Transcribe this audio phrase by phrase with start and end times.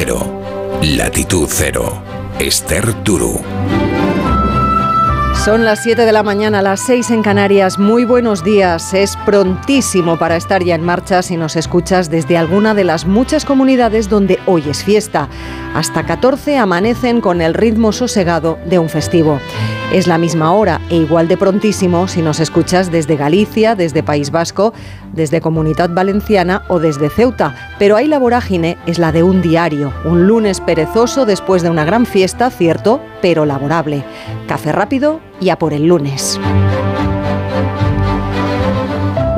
[0.00, 0.20] Cero,
[0.80, 2.00] Latitud Cero,
[2.38, 3.40] Esther Turu.
[5.44, 7.80] Son las 7 de la mañana, las 6 en Canarias.
[7.80, 8.94] Muy buenos días.
[8.94, 13.44] Es prontísimo para estar ya en marcha si nos escuchas desde alguna de las muchas
[13.44, 15.28] comunidades donde hoy es fiesta.
[15.74, 19.40] Hasta 14 amanecen con el ritmo sosegado de un festivo.
[19.92, 24.30] Es la misma hora e igual de prontísimo si nos escuchas desde Galicia, desde País
[24.30, 24.74] Vasco,
[25.14, 27.54] desde Comunidad Valenciana o desde Ceuta.
[27.78, 31.86] Pero ahí la vorágine es la de un diario, un lunes perezoso después de una
[31.86, 34.04] gran fiesta, cierto, pero laborable.
[34.46, 36.38] Café rápido y a por el lunes.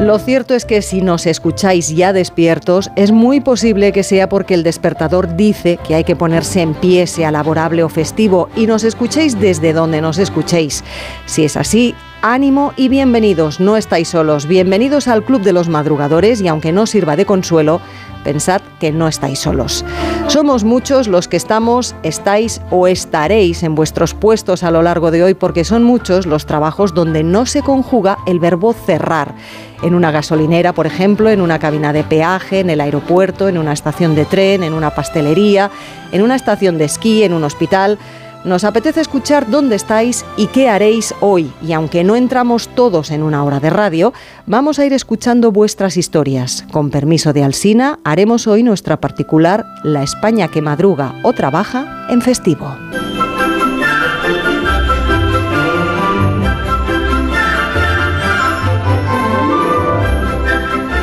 [0.00, 4.54] Lo cierto es que si nos escucháis ya despiertos, es muy posible que sea porque
[4.54, 8.82] el despertador dice que hay que ponerse en pie, sea laborable o festivo, y nos
[8.82, 10.84] escuchéis desde donde nos escuchéis.
[11.26, 16.40] Si es así, ánimo y bienvenidos, no estáis solos, bienvenidos al Club de los Madrugadores
[16.40, 17.80] y aunque no sirva de consuelo,
[18.24, 19.85] pensad que no estáis solos.
[20.29, 25.24] Somos muchos los que estamos, estáis o estaréis en vuestros puestos a lo largo de
[25.24, 29.35] hoy porque son muchos los trabajos donde no se conjuga el verbo cerrar.
[29.82, 33.73] En una gasolinera, por ejemplo, en una cabina de peaje, en el aeropuerto, en una
[33.73, 35.71] estación de tren, en una pastelería,
[36.13, 37.98] en una estación de esquí, en un hospital.
[38.45, 41.52] Nos apetece escuchar dónde estáis y qué haréis hoy.
[41.63, 44.15] Y aunque no entramos todos en una hora de radio,
[44.47, 46.65] vamos a ir escuchando vuestras historias.
[46.73, 52.23] Con permiso de Alsina, haremos hoy nuestra particular La España que madruga o trabaja en
[52.23, 52.74] festivo.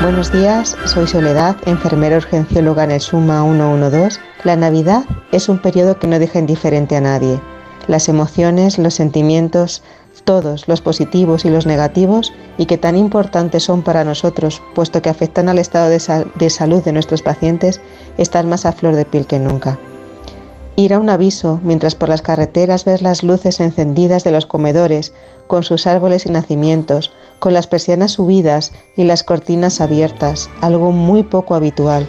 [0.08, 6.00] Buenos días, soy Soledad, enfermera urgencióloga en el SUMA 112 la Navidad es un periodo
[6.00, 7.42] que no deja indiferente a nadie.
[7.88, 9.84] Las emociones, los sentimientos,
[10.24, 15.10] todos, los positivos y los negativos, y que tan importantes son para nosotros, puesto que
[15.10, 17.82] afectan al estado de, salud de nuestros pacientes,
[18.18, 19.78] están más a flor de piel que nunca.
[20.80, 25.12] Ir a un aviso mientras por las carreteras ves las luces encendidas de los comedores,
[25.48, 31.24] con sus árboles y nacimientos, con las persianas subidas y las cortinas abiertas, algo muy
[31.24, 32.08] poco habitual.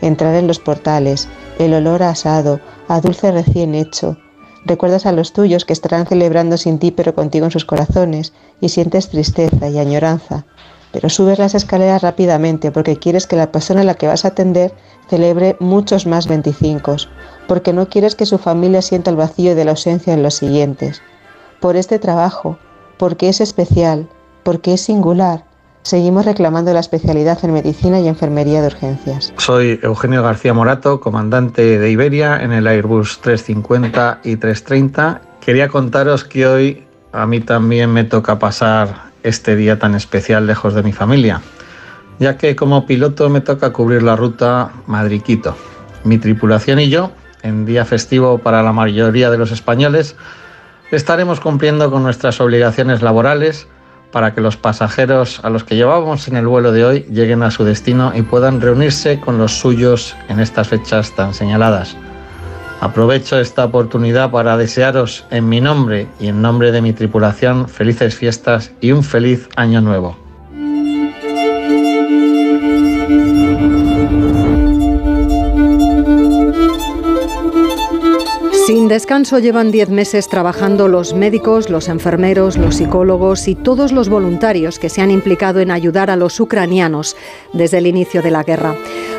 [0.00, 1.26] Entrar en los portales,
[1.58, 4.16] el olor a asado, a dulce recién hecho.
[4.64, 8.68] Recuerdas a los tuyos que estarán celebrando sin ti pero contigo en sus corazones y
[8.68, 10.46] sientes tristeza y añoranza.
[10.92, 14.28] Pero subes las escaleras rápidamente porque quieres que la persona a la que vas a
[14.28, 14.72] atender
[15.08, 16.96] celebre muchos más 25,
[17.46, 21.02] porque no quieres que su familia sienta el vacío de la ausencia en los siguientes.
[21.60, 22.58] Por este trabajo,
[22.98, 24.08] porque es especial,
[24.42, 25.44] porque es singular,
[25.84, 29.34] Seguimos reclamando la especialidad en medicina y enfermería de urgencias.
[29.36, 35.20] Soy Eugenio García Morato, comandante de Iberia en el Airbus 350 y 330.
[35.44, 40.72] Quería contaros que hoy a mí también me toca pasar este día tan especial lejos
[40.72, 41.42] de mi familia,
[42.18, 45.56] ya que como piloto me toca cubrir la ruta Madrid-Quito.
[46.04, 50.16] Mi tripulación y yo, en día festivo para la mayoría de los españoles,
[50.90, 53.66] estaremos cumpliendo con nuestras obligaciones laborales
[54.12, 57.50] para que los pasajeros a los que llevamos en el vuelo de hoy lleguen a
[57.50, 61.96] su destino y puedan reunirse con los suyos en estas fechas tan señaladas.
[62.80, 68.14] Aprovecho esta oportunidad para desearos en mi nombre y en nombre de mi tripulación felices
[68.14, 70.23] fiestas y un feliz año nuevo.
[78.84, 84.10] Sin descanso llevan 10 meses trabajando los médicos, los enfermeros, los psicólogos y todos los
[84.10, 87.16] voluntarios que se han implicado en ayudar a los ucranianos
[87.54, 88.76] desde el inicio de la guerra.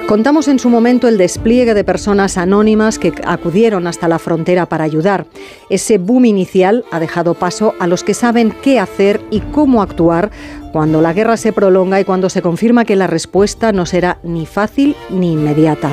[0.07, 4.83] Contamos en su momento el despliegue de personas anónimas que acudieron hasta la frontera para
[4.83, 5.25] ayudar.
[5.71, 10.29] Ese boom inicial ha dejado paso a los que saben qué hacer y cómo actuar
[10.73, 14.45] cuando la guerra se prolonga y cuando se confirma que la respuesta no será ni
[14.45, 15.89] fácil ni inmediata.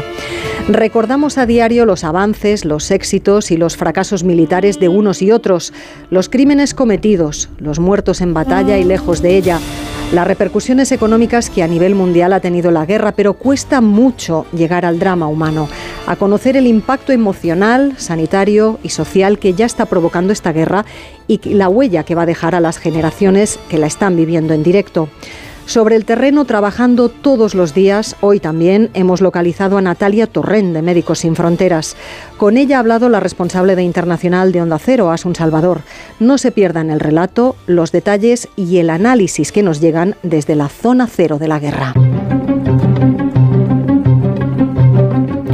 [0.68, 5.72] Recordamos a diario los avances, los éxitos y los fracasos militares de unos y otros,
[6.08, 9.58] los crímenes cometidos, los muertos en batalla y lejos de ella,
[10.12, 14.84] las repercusiones económicas que a nivel mundial ha tenido la guerra, pero cuesta mucho llegar
[14.84, 15.68] al drama humano,
[16.06, 20.84] a conocer el impacto emocional, sanitario y social que ya está provocando esta guerra
[21.26, 24.62] y la huella que va a dejar a las generaciones que la están viviendo en
[24.62, 25.08] directo.
[25.66, 30.82] Sobre el terreno, trabajando todos los días, hoy también hemos localizado a Natalia Torren de
[30.82, 31.96] Médicos Sin Fronteras.
[32.36, 35.80] Con ella ha hablado la responsable de Internacional de Onda Cero, Asun Salvador.
[36.20, 40.68] No se pierdan el relato, los detalles y el análisis que nos llegan desde la
[40.68, 41.94] zona cero de la guerra.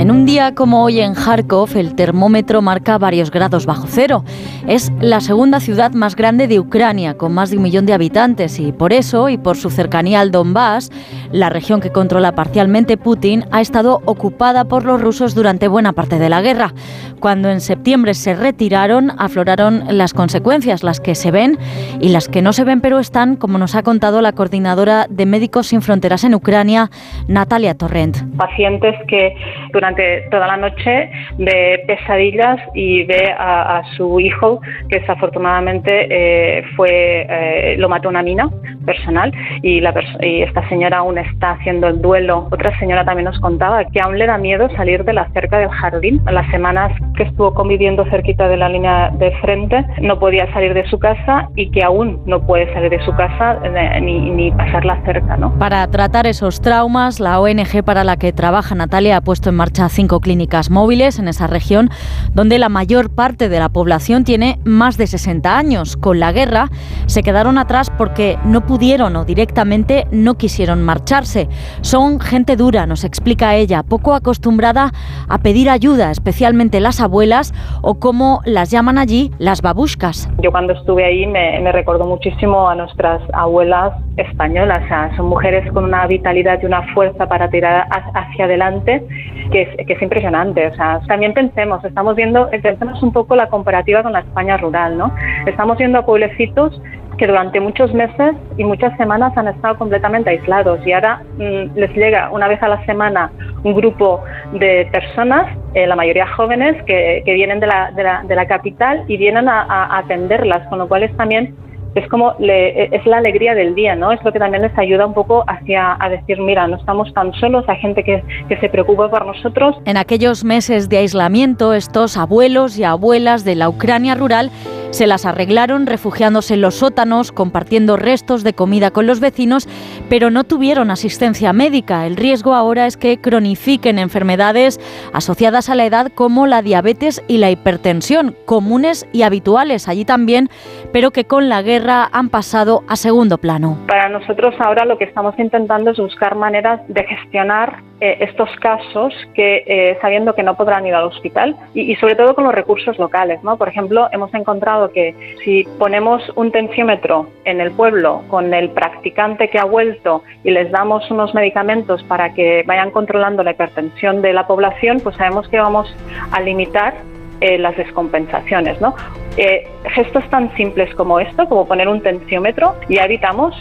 [0.09, 4.25] En un día como hoy en Kharkov, el termómetro marca varios grados bajo cero.
[4.67, 8.59] Es la segunda ciudad más grande de Ucrania, con más de un millón de habitantes,
[8.59, 10.91] y por eso, y por su cercanía al Donbass,
[11.31, 16.19] la región que controla parcialmente Putin, ha estado ocupada por los rusos durante buena parte
[16.19, 16.73] de la guerra.
[17.21, 21.59] Cuando en septiembre se retiraron, afloraron las consecuencias, las que se ven
[22.01, 25.27] y las que no se ven, pero están, como nos ha contado la coordinadora de
[25.27, 26.91] Médicos Sin Fronteras en Ucrania,
[27.27, 28.17] Natalia Torrent.
[28.39, 29.35] Pacientes que
[29.73, 29.98] durante
[30.31, 37.77] toda la noche ve pesadillas y ve a, su hijo, que desafortunadamente eh, fue, eh,
[37.79, 38.49] lo mató una mina
[38.89, 39.31] personal
[39.63, 39.93] y, la
[40.23, 42.49] y esta señora aún está haciendo el duelo.
[42.51, 45.69] Otra señora también nos contaba que aún le da miedo salir de la cerca del
[45.69, 46.23] jardín.
[46.25, 50.89] Las semanas que estuvo conviviendo cerquita de la línea de frente no podía salir de
[50.89, 55.03] su casa y que aún no puede salir de su casa eh, ni, ni pasarla
[55.05, 55.37] cerca.
[55.37, 55.53] ¿no?
[55.59, 59.87] Para tratar esos traumas, la ONG para la que trabaja Natalia ha puesto en marcha
[59.91, 61.91] cinco clínicas móviles en esa región
[62.33, 65.99] donde la mayor parte de la población tiene más de 60 años.
[65.99, 66.71] Con la guerra
[67.07, 71.49] se quedaron atrás porque no pudieron o directamente no quisieron marcharse.
[71.81, 74.93] Son gente dura, nos explica ella, poco acostumbrada
[75.29, 77.53] a pedir ayuda, especialmente las abuelas
[77.83, 80.31] o como las llaman allí, las babushkas.
[80.41, 84.79] Yo cuando estuve ahí me, me recordó muchísimo a nuestras abuelas españolas,
[85.17, 89.05] son mujeres con una vitalidad y una fuerza para tirar hacia adelante
[89.51, 90.69] que es, que es impresionante.
[90.69, 94.97] O sea, también pensemos, estamos viendo, pensemos un poco la comparativa con la España rural,
[94.97, 95.13] ¿no?
[95.47, 96.81] Estamos viendo a pueblecitos
[97.19, 101.95] que durante muchos meses y muchas semanas han estado completamente aislados y ahora mm, les
[101.95, 103.31] llega una vez a la semana
[103.65, 104.23] un grupo
[104.53, 108.47] de personas, eh, la mayoría jóvenes, que, que vienen de la, de, la, de la,
[108.47, 111.55] capital y vienen a, a, atenderlas, con lo cual es también
[111.99, 114.13] es como le, es la alegría del día, ¿no?
[114.13, 117.33] Es lo que también les ayuda un poco hacia a decir, mira, no estamos tan
[117.35, 119.77] solos, hay gente que, que se preocupa por nosotros.
[119.85, 124.51] En aquellos meses de aislamiento, estos abuelos y abuelas de la Ucrania rural
[124.91, 129.69] se las arreglaron refugiándose en los sótanos, compartiendo restos de comida con los vecinos,
[130.09, 132.07] pero no tuvieron asistencia médica.
[132.07, 134.81] El riesgo ahora es que cronifiquen enfermedades
[135.13, 140.49] asociadas a la edad como la diabetes y la hipertensión, comunes y habituales allí también,
[140.93, 143.79] pero que con la guerra han pasado a segundo plano.
[143.87, 149.13] Para nosotros ahora lo que estamos intentando es buscar maneras de gestionar eh, estos casos
[149.35, 152.55] que eh, sabiendo que no podrán ir al hospital y, y, sobre todo con los
[152.55, 153.57] recursos locales, ¿no?
[153.57, 155.15] Por ejemplo, hemos encontrado que
[155.45, 160.71] si ponemos un tensiómetro en el pueblo con el practicante que ha vuelto y les
[160.71, 165.59] damos unos medicamentos para que vayan controlando la hipertensión de la población, pues sabemos que
[165.59, 165.93] vamos
[166.31, 166.95] a limitar
[167.41, 168.95] eh, las descompensaciones, ¿no?
[169.37, 173.55] Eh, gestos tan simples como esto, como poner un tensiómetro, ya evitamos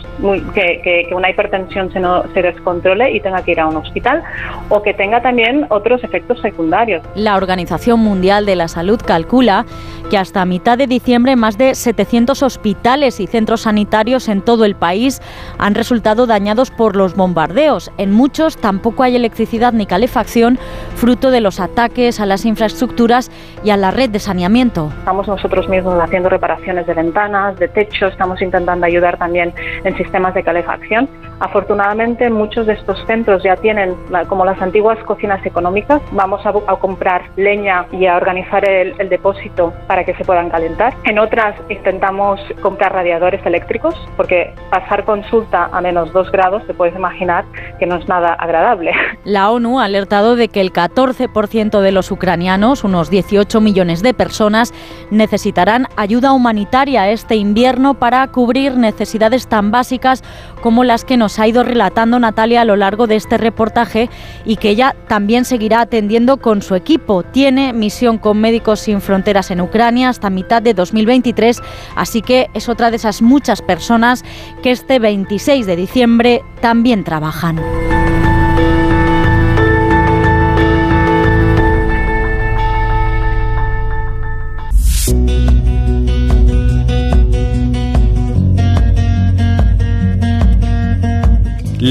[0.55, 2.01] que, una hipertensión se,
[2.33, 4.23] se descontrole y tenga que ir a un hospital
[4.69, 7.03] o que tenga también otros efectos secundarios.
[7.13, 9.65] La Organización Mundial de la Salud calcula
[10.09, 14.75] que hasta mitad de diciembre más de 700 hospitales y centros sanitarios en todo el
[14.75, 15.21] país
[15.57, 17.91] han resultado dañados por los bombardeos.
[17.97, 20.57] En muchos tampoco hay electricidad ni calefacción,
[20.95, 23.29] fruto de los ataques a las infraestructuras
[23.69, 24.91] a la red de saneamiento.
[24.99, 29.53] Estamos nosotros mismos haciendo reparaciones de ventanas, de techo, estamos intentando ayudar también
[29.83, 31.09] en sistemas de calefacción.
[31.39, 33.95] Afortunadamente muchos de estos centros ya tienen
[34.27, 36.01] como las antiguas cocinas económicas.
[36.11, 40.49] Vamos a, a comprar leña y a organizar el, el depósito para que se puedan
[40.49, 40.93] calentar.
[41.03, 46.95] En otras intentamos comprar radiadores eléctricos porque pasar consulta a menos 2 grados te puedes
[46.95, 47.45] imaginar
[47.79, 48.91] que no es nada agradable.
[49.23, 54.13] La ONU ha alertado de que el 14% de los ucranianos, unos 18 millones de
[54.13, 54.73] personas,
[55.11, 60.23] necesitarán ayuda humanitaria este invierno para cubrir necesidades tan básicas
[60.61, 64.09] como las que nos ha ido relatando Natalia a lo largo de este reportaje
[64.45, 67.23] y que ella también seguirá atendiendo con su equipo.
[67.23, 71.61] Tiene misión con Médicos Sin Fronteras en Ucrania hasta mitad de 2023,
[71.95, 74.23] así que es otra de esas muchas personas
[74.63, 77.59] que este 26 de diciembre también trabajan.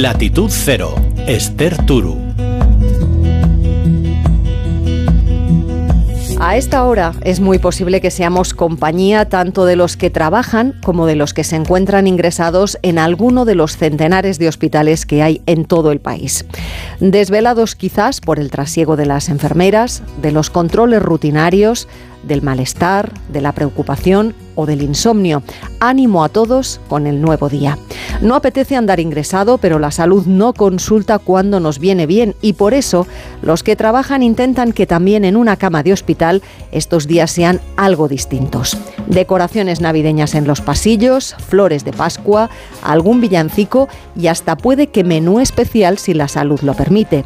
[0.03, 0.95] Latitud Cero,
[1.26, 2.19] Esther Turu.
[6.38, 11.07] A esta hora es muy posible que seamos compañía tanto de los que trabajan como
[11.07, 15.41] de los que se encuentran ingresados en alguno de los centenares de hospitales que hay
[15.47, 16.45] en todo el país.
[17.00, 21.88] Desvelados quizás por el trasiego de las enfermeras, de los controles rutinarios,
[22.23, 25.43] del malestar, de la preocupación o del insomnio.
[25.79, 27.79] Ánimo a todos con el nuevo día.
[28.21, 32.75] No apetece andar ingresado, pero la salud no consulta cuando nos viene bien y por
[32.75, 33.07] eso
[33.43, 38.09] los que trabajan intentan que también en una cama de hospital estos días sean algo
[38.09, 38.77] distintos.
[39.07, 42.51] Decoraciones navideñas en los pasillos, flores de Pascua,
[42.83, 47.25] algún villancico y hasta puede que menú especial si la salud lo permite.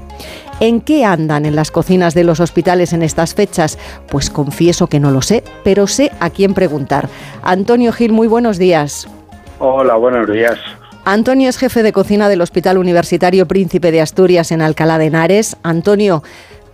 [0.61, 3.79] ¿En qué andan en las cocinas de los hospitales en estas fechas?
[4.09, 7.09] Pues confieso que no lo sé, pero sé a quién preguntar.
[7.43, 9.09] Antonio Gil, muy buenos días.
[9.59, 10.59] Hola, buenos días.
[11.07, 15.57] Antonio es jefe de cocina del Hospital Universitario Príncipe de Asturias en Alcalá de Henares.
[15.63, 16.23] Antonio,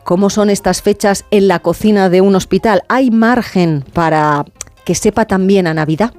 [0.03, 2.83] ¿cómo son estas fechas en la cocina de un hospital?
[2.89, 4.45] ¿Hay margen para
[4.85, 6.13] que sepa también a Navidad?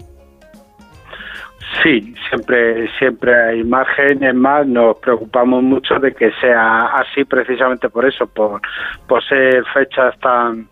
[1.83, 4.23] Sí, siempre, siempre hay margen.
[4.23, 8.61] Es más, nos preocupamos mucho de que sea así precisamente por eso, por,
[9.07, 10.67] por ser fechas tan,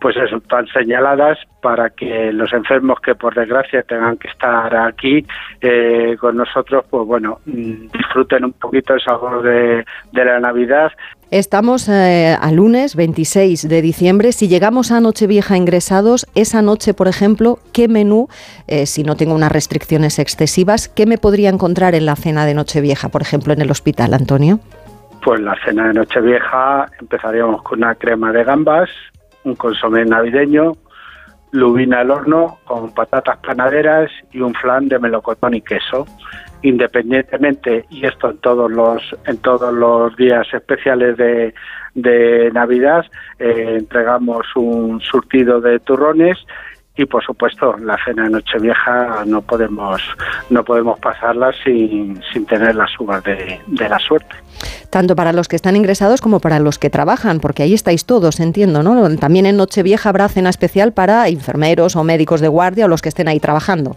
[0.00, 5.26] pues eso, tan señaladas para que los enfermos que por desgracia tengan que estar aquí
[5.60, 10.92] eh, con nosotros, pues bueno, mm, disfruten un poquito el sabor de, de la Navidad
[11.30, 14.32] Estamos eh, a lunes 26 de diciembre.
[14.32, 18.28] Si llegamos a Nochevieja ingresados, esa noche, por ejemplo, ¿qué menú,
[18.66, 22.54] eh, si no tengo unas restricciones excesivas, qué me podría encontrar en la cena de
[22.54, 24.60] Nochevieja, por ejemplo, en el hospital, Antonio?
[25.22, 28.88] Pues la cena de Nochevieja empezaríamos con una crema de gambas,
[29.48, 30.72] un consomé navideño,
[31.50, 36.06] lubina al horno con patatas panaderas y un flan de melocotón y queso.
[36.62, 41.54] Independientemente y esto en todos los en todos los días especiales de,
[41.94, 43.04] de Navidad
[43.38, 46.36] eh, entregamos un surtido de turrones
[46.98, 50.02] y por supuesto la cena de Nochevieja no podemos
[50.50, 54.34] no podemos pasarla sin, sin tener las uvas de, de, la suerte.
[54.90, 58.40] Tanto para los que están ingresados como para los que trabajan porque ahí estáis todos
[58.40, 62.88] entiendo no también en Nochevieja habrá cena especial para enfermeros o médicos de guardia o
[62.88, 63.96] los que estén ahí trabajando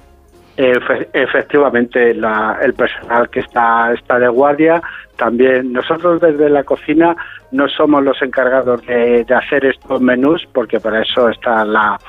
[0.57, 4.81] efectivamente, el personal que está, está de guardia,
[5.15, 7.15] también nosotros desde la cocina
[7.51, 11.99] no somos los encargados de, hacer estos menús, porque para eso está la,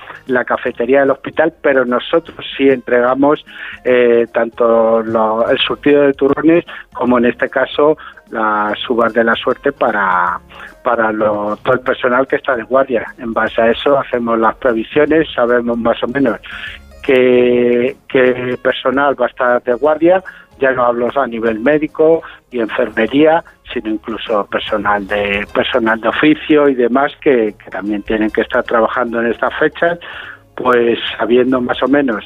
[0.46, 3.44] cafetería del hospital, pero nosotros sí entregamos
[3.84, 7.98] eh, tanto el surtido de turrones como en este caso
[8.30, 10.40] las uvas de la suerte para,
[10.82, 13.04] para todo el personal que está de guardia.
[13.18, 16.40] En base a eso hacemos las previsiones, sabemos más o menos
[17.02, 17.96] que,
[18.62, 20.22] personal va a estar de guardia,
[20.58, 23.42] ya no hablo a nivel médico y enfermería,
[23.72, 29.20] sino incluso personal de personal de oficio y demás que, también tienen que estar trabajando
[29.20, 29.98] en estas fechas,
[30.54, 32.24] pues sabiendo más o menos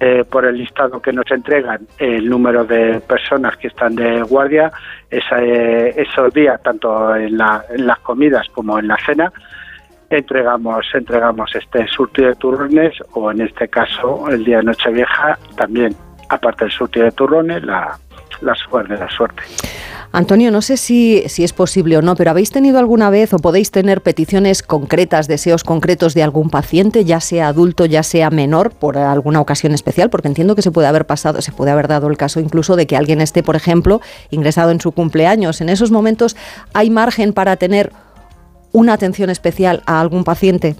[0.00, 4.72] eh, por el listado que nos entregan el número de personas que están de guardia
[5.10, 7.38] esa, eh, esos días, tanto en,
[7.70, 9.32] en las comidas como en la cena,
[10.10, 15.94] entregamos entregamos este surtido de turrones o en este caso el día de Nochevieja también
[16.28, 17.98] aparte del surtido de turrones la
[18.42, 18.58] las
[18.88, 19.42] de la suerte.
[20.12, 23.38] Antonio, no sé si, si es posible o no, pero ¿habéis tenido alguna vez o
[23.38, 28.70] podéis tener peticiones concretas, deseos concretos de algún paciente, ya sea adulto, ya sea menor,
[28.70, 30.08] por alguna ocasión especial?
[30.08, 32.86] Porque entiendo que se puede haber pasado, se puede haber dado el caso incluso de
[32.86, 35.60] que alguien esté, por ejemplo, ingresado en su cumpleaños.
[35.60, 36.36] En esos momentos
[36.72, 37.92] hay margen para tener
[38.72, 40.74] una atención especial a algún paciente?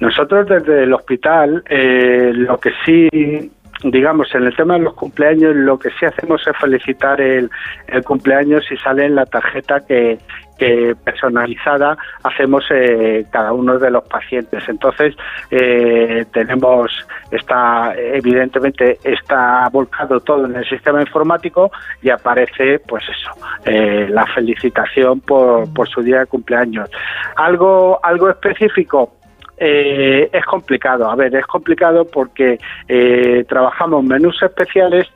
[0.00, 3.50] Nosotros desde el hospital eh, lo que sí
[3.82, 7.50] digamos, en el tema de los cumpleaños, lo que sí hacemos es felicitar el,
[7.88, 10.18] el cumpleaños y sale en la tarjeta que,
[10.56, 14.62] personalizada hacemos eh, cada uno de los pacientes.
[14.68, 15.14] Entonces,
[15.50, 16.90] eh, tenemos,
[17.30, 21.70] está, evidentemente, está volcado todo en el sistema informático
[22.02, 23.30] y aparece, pues eso,
[23.64, 26.88] eh, la felicitación por, por su día de cumpleaños.
[27.36, 29.14] Algo, algo específico,
[29.56, 31.10] eh, es complicado.
[31.10, 32.58] A ver, es complicado porque
[32.88, 35.08] eh, trabajamos menús especiales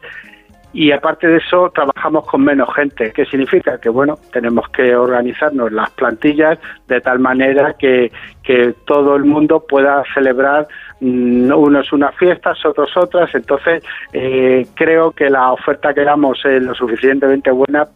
[0.73, 3.13] y aparte de eso trabajamos con menos gente.
[3.13, 3.79] ¿Qué significa?
[3.79, 9.65] Que bueno, tenemos que organizarnos las plantillas de tal manera que, que todo el mundo
[9.67, 10.69] pueda celebrar
[11.01, 13.35] mm, unos unas fiestas, otros otras.
[13.35, 13.83] Entonces
[14.13, 17.89] eh, creo que la oferta que damos es lo suficientemente buena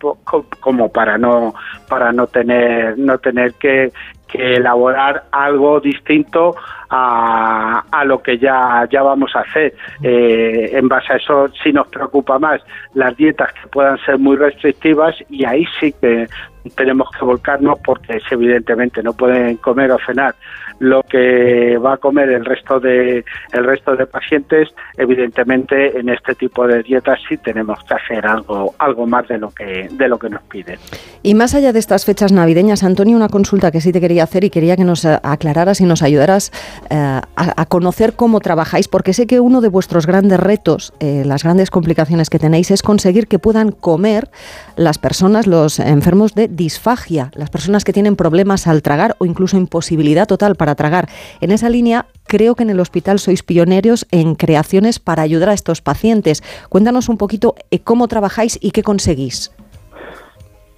[0.60, 1.54] como para no
[1.88, 3.92] para no tener no tener que,
[4.32, 6.56] que elaborar algo distinto
[6.88, 9.74] a, a, lo que ya, ya vamos a hacer.
[10.02, 12.60] Eh, en base a eso sí nos preocupa más
[12.94, 16.26] las dietas que puedan ser muy restrictivas y ahí sí que
[16.70, 20.34] tenemos que volcarnos porque evidentemente no pueden comer o cenar
[20.78, 26.34] lo que va a comer el resto de el resto de pacientes evidentemente en este
[26.34, 30.18] tipo de dietas sí tenemos que hacer algo algo más de lo que de lo
[30.18, 30.78] que nos piden
[31.22, 34.44] y más allá de estas fechas navideñas Antonio una consulta que sí te quería hacer
[34.44, 36.52] y quería que nos aclararas y nos ayudaras
[36.90, 41.42] eh, a, conocer cómo trabajáis porque sé que uno de vuestros grandes retos eh, las
[41.42, 44.30] grandes complicaciones que tenéis es conseguir que puedan comer
[44.76, 49.56] las personas los enfermos de disfagia las personas que tienen problemas al tragar o incluso
[49.56, 51.08] imposibilidad total para tragar.
[51.40, 55.54] En esa línea, creo que en el hospital sois pioneros en creaciones para ayudar a
[55.54, 56.42] estos pacientes.
[56.68, 59.52] Cuéntanos un poquito eh, cómo trabajáis y qué conseguís.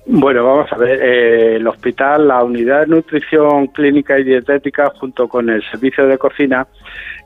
[0.06, 5.28] Bueno, vamos a ver, eh, el hospital, la unidad de nutrición clínica y dietética, junto
[5.28, 6.66] con el servicio de cocina,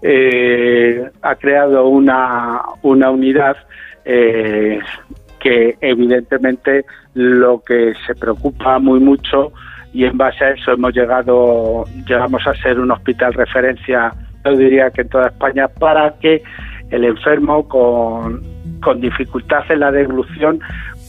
[0.01, 3.57] eh, ha creado una, una unidad
[4.05, 9.53] que evidentemente lo que se preocupa muy mucho
[9.93, 14.13] y en base a eso hemos llegado, llegamos a ser un hospital referencia,
[14.45, 16.43] yo diría que en toda España, para que
[16.91, 18.43] el enfermo con,
[18.83, 20.61] con dificultad en la deglución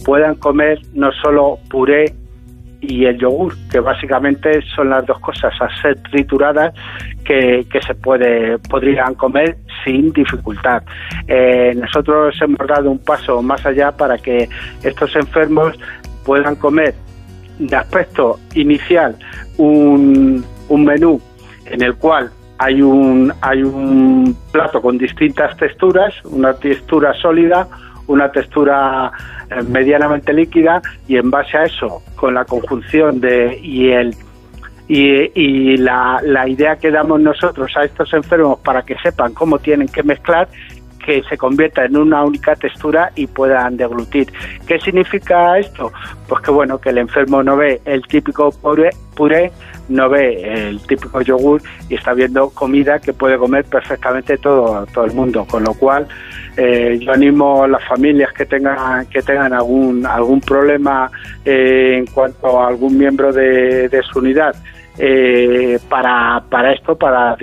[0.05, 2.13] puedan comer no solo puré
[2.81, 6.73] y el yogur, que básicamente son las dos cosas a ser trituradas
[7.25, 10.83] que, que se puede, podrían comer sin dificultad.
[11.27, 14.47] Eh, nosotros hemos dado un paso más allá para que
[14.83, 15.77] estos enfermos
[16.25, 16.95] puedan comer
[17.57, 19.15] de aspecto inicial
[19.57, 21.21] un, un menú
[21.65, 27.67] en el cual hay un, hay un plato con distintas texturas, una textura sólida,
[28.09, 29.11] una textura
[29.49, 34.15] eh, medianamente líquida y en base a eso, con la conjunción de y el
[34.91, 39.87] y, la, la idea que damos nosotros a estos enfermos para que sepan cómo tienen
[39.87, 40.47] que mezclar
[41.05, 44.31] que se convierta en una única textura y puedan deglutir.
[44.67, 45.91] ¿Qué significa esto?
[46.27, 49.51] Pues que bueno, que el enfermo no ve el típico puré, puré
[49.89, 55.05] no ve el típico yogur y está viendo comida que puede comer perfectamente todo, todo
[55.05, 55.45] el mundo.
[55.49, 56.07] Con lo cual,
[56.61, 61.09] eh, yo animo a las familias que tengan, que tengan algún, algún problema
[61.45, 64.53] eh, en cuanto a algún miembro de, su unidad
[64.97, 67.37] eh, para, para esto, para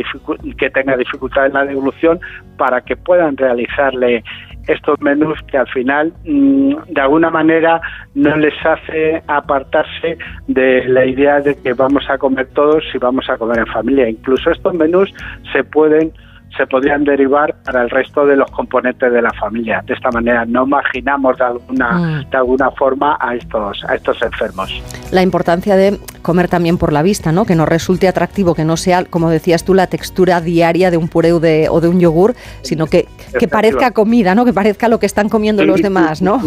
[0.59, 2.21] que tenga dificultad en la devolución,
[2.59, 4.23] para que puedan realizarle
[4.67, 7.81] estos menús que al final mm, de alguna manera
[8.15, 13.31] no les hace apartarse de la idea de que vamos a comer todos y vamos
[13.31, 14.11] a comer en familia.
[14.11, 15.11] Incluso estos menús
[15.55, 16.13] se pueden
[16.57, 19.83] se podrían derivar para el resto de los componentes de la familia.
[19.87, 22.31] De esta manera no marginamos de alguna, mm.
[22.31, 24.83] de alguna forma a estos, a estos enfermos.
[25.11, 27.45] La importancia de comer también por la vista, ¿no?
[27.45, 31.09] que nos resulte atractivo, que no sea, como decías tú, la textura diaria de un
[31.09, 33.07] puré o de, o de un yogur, sino que,
[33.39, 34.45] que parezca comida, ¿no?
[34.45, 36.23] que parezca lo que están comiendo los demás.
[36.23, 36.41] ¿no?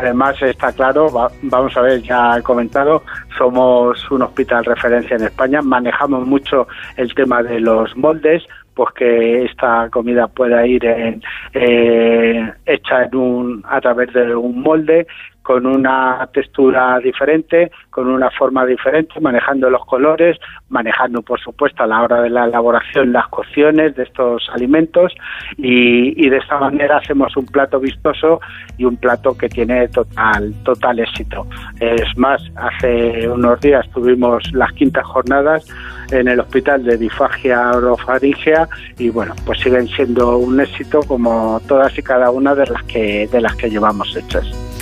[0.00, 1.08] Además está claro,
[1.42, 3.02] vamos a ver, ya he comentado,
[3.36, 6.66] somos un hospital referencia en España, manejamos mucho
[6.96, 8.42] el tema de los moldes,
[8.74, 14.60] pues que esta comida pueda ir en, eh, hecha en un, a través de un
[14.60, 15.06] molde
[15.44, 20.38] con una textura diferente, con una forma diferente, manejando los colores,
[20.70, 25.14] manejando, por supuesto, a la hora de la elaboración las cocciones de estos alimentos
[25.58, 28.40] y, de esta manera hacemos un plato vistoso
[28.78, 31.46] y un plato que tiene total, total éxito.
[31.78, 35.68] Es más, hace unos días tuvimos las quintas jornadas
[36.10, 38.66] en el hospital de disfagia orofaringea
[38.98, 43.28] y bueno, pues siguen siendo un éxito como todas y cada una de las que,
[43.30, 44.73] de las que llevamos hechas.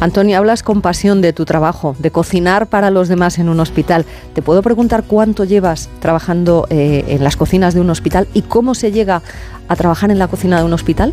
[0.00, 4.06] Antonio, hablas con pasión de tu trabajo, de cocinar para los demás en un hospital.
[4.34, 8.74] ¿Te puedo preguntar cuánto llevas trabajando eh, en las cocinas de un hospital y cómo
[8.74, 9.20] se llega
[9.68, 11.12] a trabajar en la cocina de un hospital?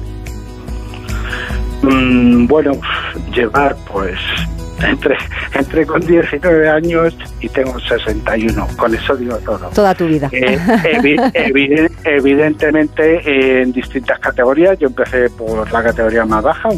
[1.82, 2.72] Mm, bueno,
[3.36, 4.18] llevar pues
[4.84, 5.18] entre,
[5.54, 8.68] entre con 19 años y tengo 61.
[8.78, 9.70] Con eso digo todo.
[9.74, 10.30] Toda tu vida.
[10.32, 10.58] Eh,
[12.04, 14.78] evidentemente en distintas categorías.
[14.80, 16.70] Yo empecé por la categoría más baja,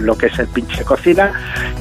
[0.00, 1.32] lo que es el pinche cocina,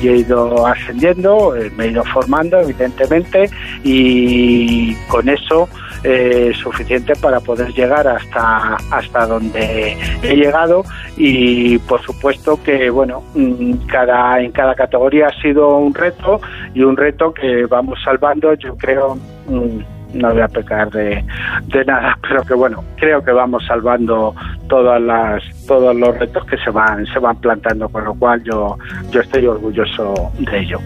[0.01, 3.49] y he ido ascendiendo, eh, me he ido formando, evidentemente,
[3.83, 5.69] y con eso
[6.07, 10.83] eh, suficiente para poder llegar hasta, hasta donde he llegado
[11.17, 16.39] y por supuesto que bueno mm, cada en cada categoría ha sido un reto
[16.73, 19.15] y un reto que vamos salvando yo creo
[19.47, 21.23] mm, no voy a pecar de,
[21.67, 24.33] de, nada, pero que bueno, creo que vamos salvando
[24.67, 28.77] todas las, todos los retos que se van, se van plantando, con lo cual yo,
[29.11, 30.79] yo estoy orgulloso de ello.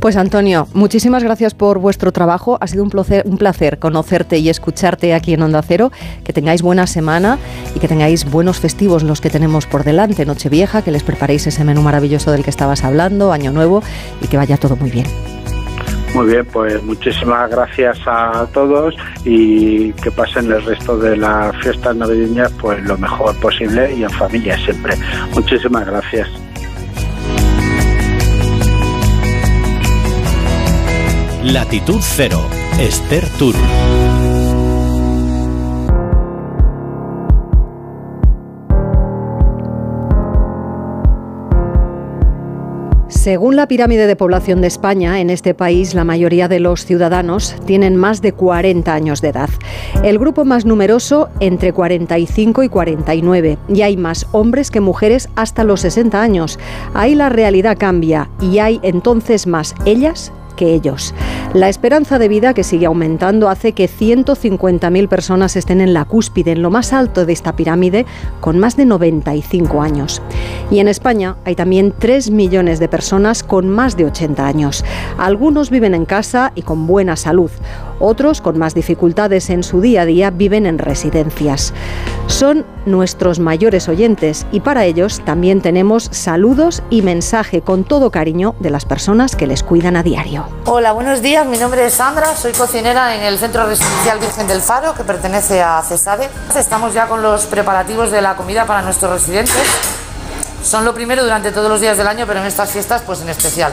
[0.00, 2.56] Pues Antonio, muchísimas gracias por vuestro trabajo.
[2.62, 5.90] Ha sido un placer, un placer conocerte y escucharte aquí en Onda Cero.
[6.24, 7.38] Que tengáis buena semana
[7.74, 10.24] y que tengáis buenos festivos los que tenemos por delante.
[10.24, 13.82] Nochevieja, que les preparéis ese menú maravilloso del que estabas hablando, Año Nuevo
[14.22, 15.06] y que vaya todo muy bien.
[16.14, 18.94] Muy bien, pues muchísimas gracias a todos
[19.24, 24.10] y que pasen el resto de las fiestas navideñas pues lo mejor posible y en
[24.10, 24.94] familia siempre.
[25.34, 26.28] Muchísimas gracias.
[31.44, 32.40] Latitud Cero,
[32.78, 33.54] Esther Tour.
[43.30, 47.54] Según la pirámide de población de España, en este país la mayoría de los ciudadanos
[47.64, 49.48] tienen más de 40 años de edad.
[50.02, 55.62] El grupo más numeroso entre 45 y 49 y hay más hombres que mujeres hasta
[55.62, 56.58] los 60 años.
[56.92, 60.32] Ahí la realidad cambia y hay entonces más ellas
[60.66, 61.14] ellos.
[61.54, 66.52] La esperanza de vida que sigue aumentando hace que 150.000 personas estén en la cúspide,
[66.52, 68.06] en lo más alto de esta pirámide,
[68.40, 70.22] con más de 95 años.
[70.70, 74.84] Y en España hay también 3 millones de personas con más de 80 años.
[75.18, 77.50] Algunos viven en casa y con buena salud.
[78.00, 81.72] Otros, con más dificultades en su día a día, viven en residencias.
[82.26, 88.54] Son nuestros mayores oyentes y para ellos también tenemos saludos y mensaje con todo cariño
[88.58, 90.48] de las personas que les cuidan a diario.
[90.64, 91.46] Hola, buenos días.
[91.46, 92.34] Mi nombre es Sandra.
[92.34, 96.28] Soy cocinera en el Centro Residencial Virgen del Faro, que pertenece a CESADE.
[96.56, 99.62] Estamos ya con los preparativos de la comida para nuestros residentes.
[100.62, 103.28] Son lo primero durante todos los días del año, pero en estas fiestas, pues en
[103.28, 103.72] especial.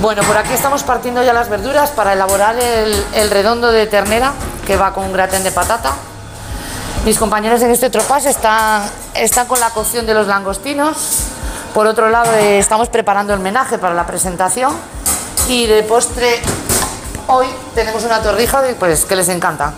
[0.00, 4.32] Bueno, por aquí estamos partiendo ya las verduras para elaborar el, redondo de ternera
[4.66, 5.92] que va con un gratén de patata.
[7.04, 8.82] Mis compañeros en este tropas están,
[9.14, 11.24] están con la cocción de los langostinos.
[11.72, 14.74] Por otro lado, eh, estamos preparando el menaje para la presentación.
[15.48, 16.40] Y de postre,
[17.28, 19.72] hoy tenemos una torrija pues, que les encanta.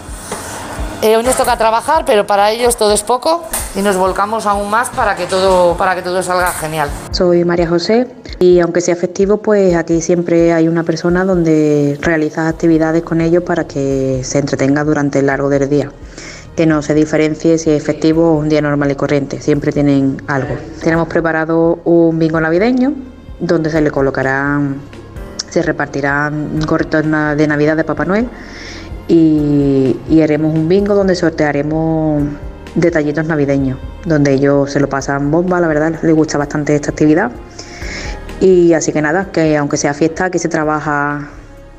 [1.03, 4.71] Eh, hoy nos toca trabajar, pero para ellos todo es poco y nos volcamos aún
[4.71, 6.89] más para que todo, para que todo salga genial.
[7.11, 12.49] Soy María José y aunque sea festivo, pues aquí siempre hay una persona donde realiza
[12.49, 15.93] actividades con ellos para que se entretenga durante el largo del día
[16.57, 20.23] que no se diferencie si es festivo o un día normal y corriente, siempre tienen
[20.27, 20.57] algo.
[20.83, 22.95] Tenemos preparado un bingo navideño
[23.39, 24.81] donde se le colocarán,
[25.51, 28.31] se repartirán gorritos de Navidad de Papá Noel
[29.09, 32.25] y, haremos un bingo donde sortearemos
[32.75, 37.31] detallitos navideños, donde ellos se lo pasan bomba, la verdad les gusta bastante esta actividad.
[38.41, 41.29] Y así que nada, que aunque sea fiesta, que se trabaja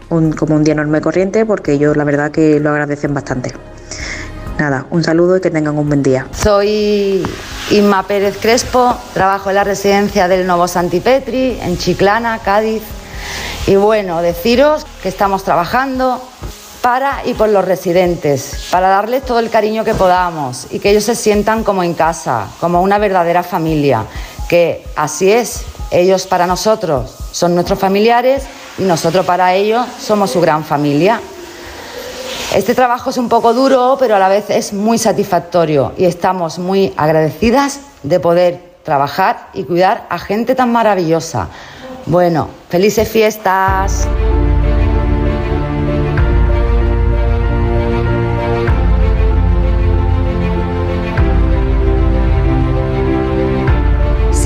[0.09, 3.51] como un día y corriente, porque ellos la verdad que lo agradecen bastante.
[4.57, 6.25] Nada, un saludo y que tengan un buen día.
[6.31, 7.23] Soy
[7.69, 12.81] Inma Pérez Crespo, trabajo en la residencia del Novo Santipetri, en Chiclana, Cádiz.
[13.67, 16.21] Y bueno, deciros que estamos trabajando
[16.87, 21.03] para y por los residentes, para darles todo el cariño que podamos y que ellos
[21.03, 24.05] se sientan como en casa, como una verdadera familia,
[24.47, 28.43] que así es, ellos para nosotros son nuestros familiares
[28.77, 31.19] y nosotros para ellos somos su gran familia.
[32.55, 36.57] Este trabajo es un poco duro, pero a la vez es muy satisfactorio y estamos
[36.57, 41.49] muy agradecidas de poder trabajar y cuidar a gente tan maravillosa.
[42.05, 44.07] Bueno, felices fiestas.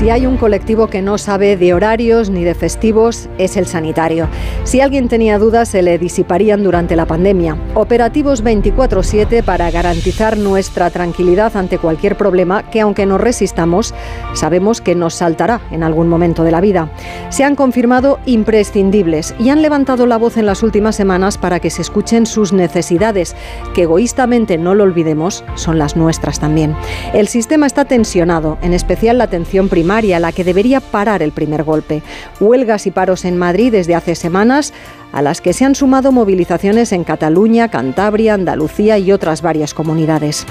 [0.02, 4.26] Si hay un colectivo que no sabe de horarios ni de festivos, es el sanitario.
[4.64, 7.56] Si alguien tenía dudas, se le disiparían durante la pandemia.
[7.74, 13.94] Operativos 24/7 para garantizar nuestra tranquilidad ante cualquier problema que, aunque nos resistamos,
[14.34, 16.90] sabemos que nos saltará en algún momento de la vida.
[17.28, 21.70] Se han confirmado imprescindibles y han levantado la voz en las últimas semanas para que
[21.70, 23.36] se escuchen sus necesidades,
[23.72, 26.74] que egoístamente no lo olvidemos, son las nuestras también.
[27.14, 31.64] El sistema está tensionado, en especial la atención primaria la que debería parar el primer
[31.64, 32.02] golpe.
[32.40, 34.72] Huelgas y paros en Madrid desde hace semanas
[35.12, 40.46] a las que se han sumado movilizaciones en Cataluña, Cantabria, Andalucía y otras varias comunidades.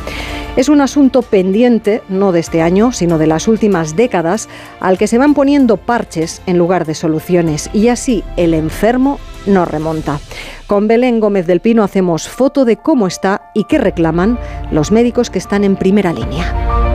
[0.56, 4.48] Es un asunto pendiente, no de este año, sino de las últimas décadas,
[4.80, 9.66] al que se van poniendo parches en lugar de soluciones y así el enfermo no
[9.66, 10.20] remonta.
[10.68, 14.38] Con Belén Gómez del Pino hacemos foto de cómo está y qué reclaman
[14.72, 16.91] los médicos que están en primera línea.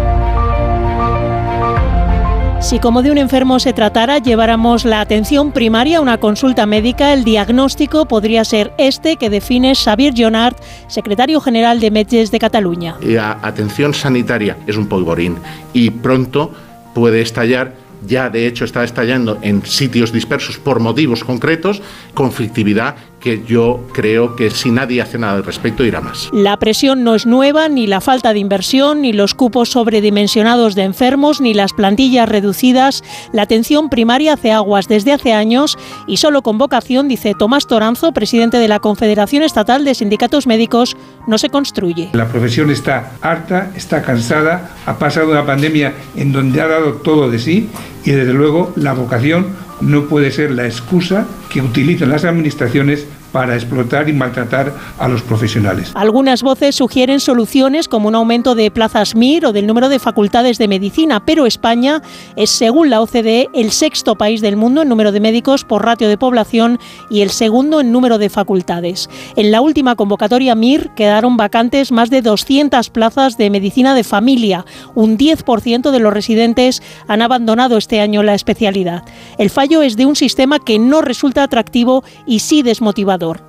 [2.61, 7.13] Si como de un enfermo se tratara, lleváramos la atención primaria a una consulta médica,
[7.13, 12.97] el diagnóstico podría ser este que define Xavier Jonart, secretario general de Metges de Cataluña.
[13.03, 15.37] La atención sanitaria es un polvorín
[15.73, 16.53] y pronto
[16.95, 17.75] puede estallar
[18.07, 21.83] ya de hecho está estallando en sitios dispersos por motivos concretos,
[22.15, 26.31] conflictividad que yo creo que si nadie hace nada al respecto irá más.
[26.33, 30.85] La presión no es nueva, ni la falta de inversión, ni los cupos sobredimensionados de
[30.85, 33.03] enfermos, ni las plantillas reducidas.
[33.33, 38.13] La atención primaria hace aguas desde hace años y solo con vocación, dice Tomás Toranzo,
[38.13, 42.11] presidente de la Confederación Estatal de Sindicatos Médicos, no se construye.
[42.13, 47.29] La profesión está harta, está cansada, ha pasado una pandemia en donde ha dado todo
[47.29, 47.71] de sí
[48.05, 53.07] y desde luego la vocación no puede ser la excusa que utilizan las administraciones
[53.37, 55.93] para explotar y maltratar a los profesionales.
[55.95, 60.57] Algunas voces sugieren soluciones como un aumento de plazas MIR o del número de facultades
[60.57, 62.01] de medicina, pero España
[62.35, 66.09] es, según la OCDE, el sexto país del mundo en número de médicos por ratio
[66.09, 66.79] de población
[67.11, 69.11] y el segundo en número de facultades.
[69.37, 74.65] En la última convocatoria MIR quedaron vacantes más de 200 plazas de medicina de familia.
[74.95, 79.03] Un 10% de los residentes han abandonado este año la especialidad.
[79.37, 82.63] El fallo es de un sistema que no resulta atractivo y sí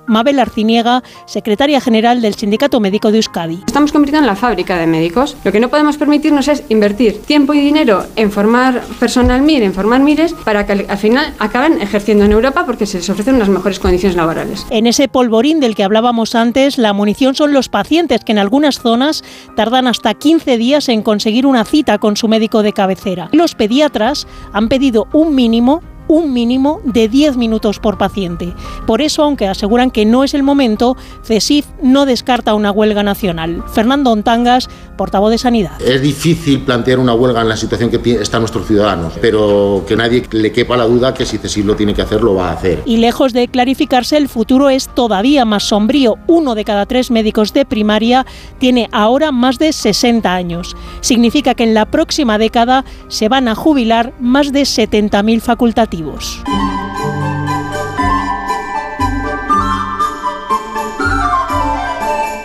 [0.06, 3.60] Mabel Arciniega, secretaria general del Sindicato Médico de Euskadi.
[3.66, 5.36] Estamos convirtiendo en la fábrica de médicos.
[5.44, 9.74] Lo que no podemos permitirnos es invertir tiempo y dinero en formar personal MIR, en
[9.74, 13.48] formar MIRES, para que al final acaben ejerciendo en Europa porque se les ofrecen unas
[13.48, 14.66] mejores condiciones laborales.
[14.70, 18.80] En ese polvorín del que hablábamos antes, la munición son los pacientes que en algunas
[18.80, 19.22] zonas
[19.56, 23.28] tardan hasta 15 días en conseguir una cita con su médico de cabecera.
[23.32, 28.54] Los pediatras han pedido un mínimo un mínimo de 10 minutos por paciente.
[28.86, 33.62] Por eso, aunque aseguran que no es el momento, CESIF no descarta una huelga nacional.
[33.72, 34.68] Fernando Ontangas,
[34.98, 35.80] portavoz de Sanidad.
[35.80, 40.26] Es difícil plantear una huelga en la situación que están nuestros ciudadanos, pero que nadie
[40.30, 42.82] le quepa la duda que si CESIF lo tiene que hacer, lo va a hacer.
[42.84, 46.18] Y lejos de clarificarse, el futuro es todavía más sombrío.
[46.26, 48.26] Uno de cada tres médicos de primaria
[48.58, 50.76] tiene ahora más de 60 años.
[51.00, 56.42] Significa que en la próxima década se van a jubilar más de 70.000 facultativos.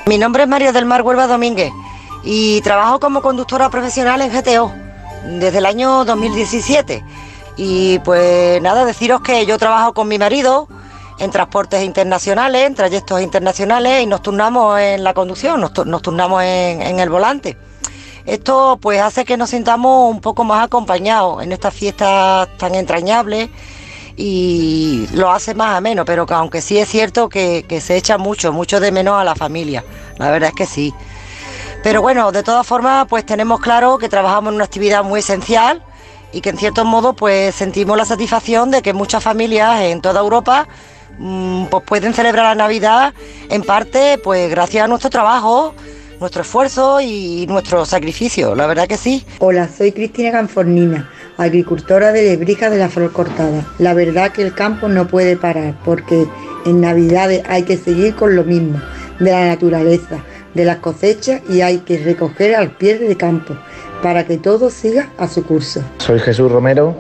[0.06, 1.72] Mi nombre es María del Mar Huelva Domínguez
[2.24, 4.72] y trabajo como conductora profesional en GTO
[5.40, 7.04] desde el año 2017.
[7.56, 10.68] Y pues nada, deciros que yo trabajo con mi marido
[11.20, 17.00] en transportes internacionales, en trayectos internacionales y nos turnamos en la conducción, nos, turnamos en,
[17.00, 17.58] el volante.
[18.26, 23.50] Esto pues hace que nos sintamos un poco más acompañados en estas fiestas tan entrañables
[24.16, 28.54] y lo hace más ameno, pero que aunque sí es cierto que, se echa mucho,
[28.54, 29.84] mucho de menos a la familia,
[30.18, 30.94] la verdad es que sí.
[31.84, 35.84] Pero bueno, de todas formas, pues tenemos claro que trabajamos en una actividad muy esencial
[36.32, 40.22] y que en cierto modo pues sentimos la satisfacción de que muchas familias en toda
[40.22, 40.68] Europa
[41.20, 43.14] mm, pues pueden celebrar la Navidad
[43.50, 45.76] en parte pues gracias a nuestro trabajo
[46.20, 49.26] nuestro esfuerzo y nuestro sacrificio, la verdad que sí.
[49.40, 53.66] Hola, soy Cristina Canfornina, agricultora de Lebrija de la Flor Cortada.
[53.78, 56.26] La verdad que el campo no puede parar porque
[56.66, 58.82] en Navidades hay que seguir con lo mismo,
[59.20, 63.56] de la naturaleza, de las cosechas y hay que recoger al pie de campo
[64.02, 65.82] para que todo siga a su curso.
[65.98, 66.96] Soy Jesús Romero.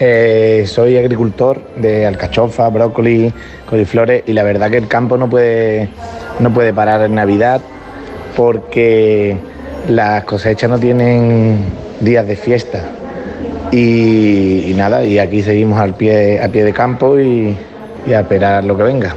[0.00, 3.32] Eh, soy agricultor de alcachofa, brócoli,
[3.68, 5.88] coliflores y la verdad que el campo no puede,
[6.40, 7.60] no puede parar en Navidad
[8.36, 9.36] porque
[9.88, 11.58] las cosechas no tienen
[12.00, 12.80] días de fiesta.
[13.70, 17.56] Y, nada, y aquí seguimos al pie, a pie de campo y,
[18.06, 19.16] y a esperar lo que venga.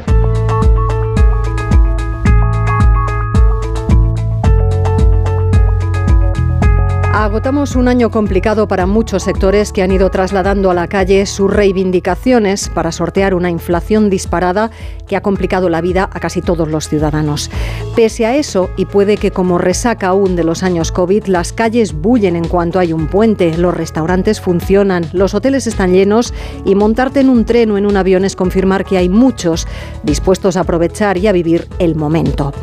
[7.28, 11.52] Agotamos un año complicado para muchos sectores que han ido trasladando a la calle sus
[11.52, 14.72] reivindicaciones para sortear una inflación disparada
[15.10, 17.52] que ha complicado la vida a casi todos los ciudadanos.
[17.98, 21.92] Pese a eso, y puede que como resaca aún de los años COVID, las calles
[21.92, 27.20] bullen en cuanto hay un puente, los restaurantes funcionan, los hoteles están llenos y montarte
[27.20, 29.68] en un tren o en un avión es confirmar que hay muchos
[30.02, 32.54] dispuestos a aprovechar y a vivir el momento.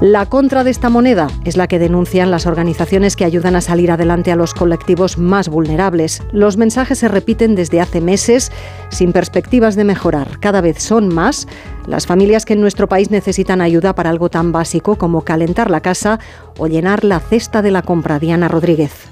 [0.00, 3.92] La contra de esta moneda es la que denuncian las organizaciones que ayudan a salir
[3.92, 6.22] adelante a los colectivos más vulnerables.
[6.32, 8.50] Los mensajes se repiten desde hace meses
[8.88, 10.40] sin perspectivas de mejorar.
[10.40, 11.46] Cada vez son más
[11.86, 15.80] las familias que en nuestro país necesitan ayuda para algo tan básico como calentar la
[15.80, 16.18] casa
[16.58, 18.18] o llenar la cesta de la compra.
[18.18, 19.08] Diana Rodríguez.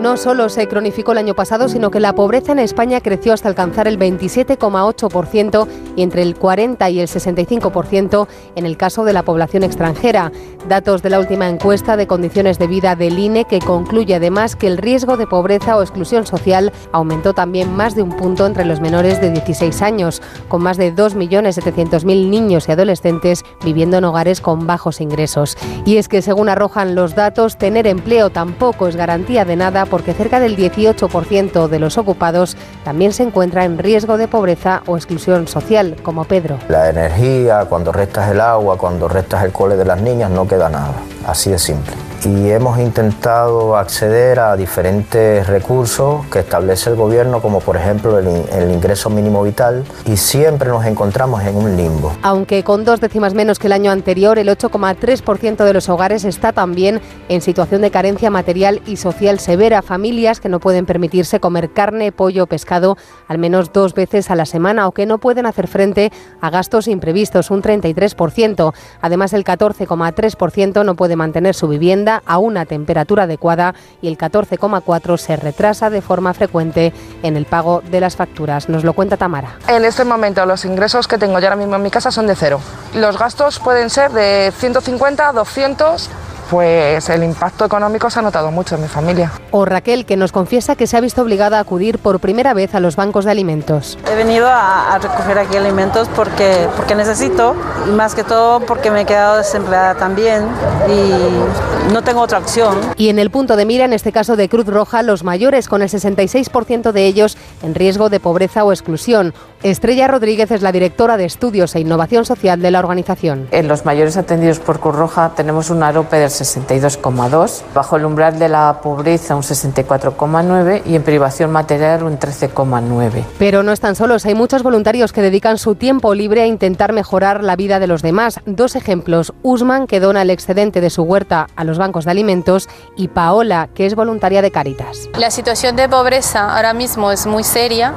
[0.00, 3.50] No solo se cronificó el año pasado, sino que la pobreza en España creció hasta
[3.50, 9.24] alcanzar el 27,8% y entre el 40 y el 65% en el caso de la
[9.24, 10.32] población extranjera.
[10.66, 14.68] Datos de la última encuesta de condiciones de vida del INE que concluye además que
[14.68, 18.80] el riesgo de pobreza o exclusión social aumentó también más de un punto entre los
[18.80, 24.66] menores de 16 años, con más de 2.700.000 niños y adolescentes viviendo en hogares con
[24.66, 25.58] bajos ingresos.
[25.84, 30.14] Y es que según arrojan los datos, tener empleo tampoco es garantía de nada porque
[30.14, 35.48] cerca del 18% de los ocupados también se encuentra en riesgo de pobreza o exclusión
[35.48, 36.58] social, como Pedro.
[36.68, 40.68] La energía, cuando restas el agua, cuando restas el cole de las niñas, no queda
[40.68, 40.94] nada.
[41.26, 47.60] Así de simple y hemos intentado acceder a diferentes recursos que establece el gobierno, como
[47.60, 52.12] por ejemplo el, ingreso mínimo vital, y siempre nos encontramos en un limbo.
[52.22, 56.52] Aunque con dos décimas menos que el año anterior, el 8,3% de los hogares está
[56.52, 59.82] también en situación de carencia material y social severa.
[59.82, 62.96] Familias que no pueden permitirse comer carne, pollo o pescado
[63.28, 66.88] al menos dos veces a la semana o que no pueden hacer frente a gastos
[66.88, 68.74] imprevistos, un 33%.
[69.00, 75.16] Además, el 14,3% no puede mantener su vivienda a una temperatura adecuada y el 14,4
[75.16, 76.92] se retrasa de forma frecuente
[77.22, 78.68] en el pago de las facturas.
[78.68, 79.58] Nos lo cuenta Tamara.
[79.68, 82.34] En este momento los ingresos que tengo yo ahora mismo en mi casa son de
[82.34, 82.60] cero.
[82.94, 86.10] Los gastos pueden ser de 150, 200
[86.50, 89.30] pues el impacto económico se ha notado mucho en mi familia.
[89.52, 92.74] O Raquel, que nos confiesa que se ha visto obligada a acudir por primera vez
[92.74, 93.98] a los bancos de alimentos.
[94.10, 97.54] He venido a, recoger aquí alimentos porque, porque necesito
[97.86, 100.44] y más que todo porque me he quedado desempleada también
[100.88, 102.78] y no tengo otra opción.
[102.96, 105.82] Y en el punto de mira, en este caso de Cruz Roja, los mayores, con
[105.82, 109.32] el 66% de ellos en riesgo de pobreza o exclusión.
[109.62, 113.46] Estrella Rodríguez es la directora de Estudios e Innovación Social de la organización.
[113.50, 118.38] En los mayores atendidos por Cruz Roja tenemos un AROPE del 62,2, bajo el umbral
[118.38, 123.22] de la pobreza un 64,9 y en privación material un 13,9.
[123.38, 127.44] Pero no están solos, hay muchos voluntarios que dedican su tiempo libre a intentar mejorar
[127.44, 128.40] la vida de los demás.
[128.46, 132.70] Dos ejemplos, Usman, que dona el excedente de su huerta a los bancos de alimentos,
[132.96, 135.10] y Paola, que es voluntaria de Caritas.
[135.18, 137.92] La situación de pobreza ahora mismo es muy seria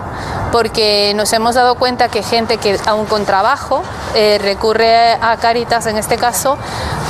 [0.52, 3.84] porque nos hemos dado cuenta que gente que aún con trabajo
[4.16, 6.58] eh, recurre a Caritas en este caso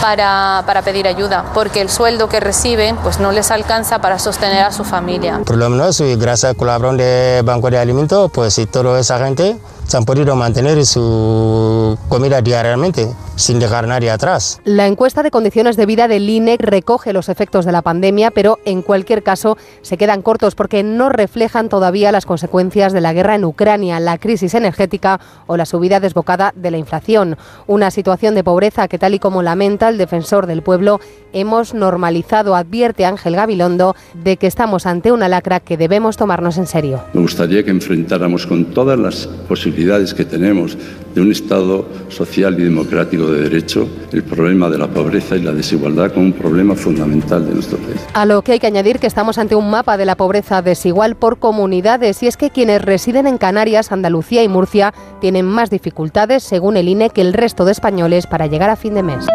[0.01, 4.63] para, para, pedir ayuda, porque el sueldo que reciben pues no les alcanza para sostener
[4.63, 5.41] a su familia.
[5.45, 9.57] Por lo menos, gracias al colaboración de Banco de Alimentos, pues si toda esa gente
[9.87, 14.61] se han podido mantener su comida diariamente sin dejar nadie atrás.
[14.63, 18.59] La encuesta de condiciones de vida del INE recoge los efectos de la pandemia, pero
[18.65, 23.35] en cualquier caso se quedan cortos porque no reflejan todavía las consecuencias de la guerra
[23.35, 27.37] en Ucrania, la crisis energética o la subida desbocada de la inflación.
[27.67, 30.99] Una situación de pobreza que, tal y como lamenta el defensor del pueblo,
[31.33, 36.67] hemos normalizado, advierte Ángel Gabilondo, de que estamos ante una lacra que debemos tomarnos en
[36.67, 37.01] serio.
[37.13, 39.72] Me gustaría que enfrentáramos con todas las posibilidades
[40.15, 40.77] que tenemos
[41.13, 45.51] de un Estado social y democrático de derecho el problema de la pobreza y la
[45.51, 48.01] desigualdad como un problema fundamental de nuestro país.
[48.13, 51.15] A lo que hay que añadir que estamos ante un mapa de la pobreza desigual
[51.15, 56.43] por comunidades y es que quienes residen en Canarias, Andalucía y Murcia tienen más dificultades,
[56.43, 59.25] según el INE, que el resto de españoles para llegar a fin de mes.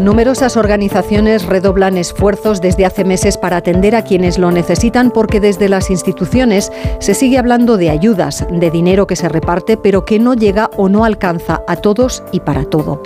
[0.00, 5.68] Numerosas organizaciones redoblan esfuerzos desde hace meses para atender a quienes lo necesitan porque desde
[5.68, 10.32] las instituciones se sigue hablando de ayudas, de dinero que se reparte pero que no
[10.32, 13.02] llega o no alcanza a todos y para todo.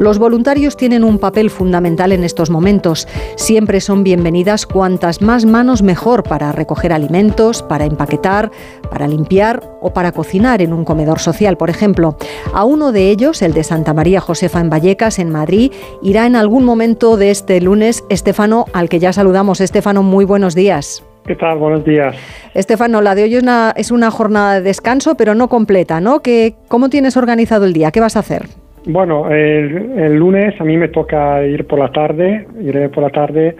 [0.00, 3.06] Los voluntarios tienen un papel fundamental en estos momentos.
[3.36, 8.50] Siempre son bienvenidas cuantas más manos mejor para recoger alimentos, para empaquetar,
[8.90, 12.16] para limpiar o para cocinar en un comedor social, por ejemplo.
[12.54, 16.36] A uno de ellos, el de Santa María Josefa en Vallecas, en Madrid, irá en
[16.36, 19.60] algún momento de este lunes Estefano, al que ya saludamos.
[19.60, 21.04] Estefano, muy buenos días.
[21.26, 21.58] ¿Qué tal?
[21.58, 22.16] Buenos días.
[22.54, 26.20] Estefano, la de hoy es una, es una jornada de descanso, pero no completa, ¿no?
[26.20, 27.90] ¿Qué, ¿Cómo tienes organizado el día?
[27.90, 28.46] ¿Qué vas a hacer?
[28.86, 33.54] Bueno, el, lunes a mí me toca ir por la tarde, iré por la tarde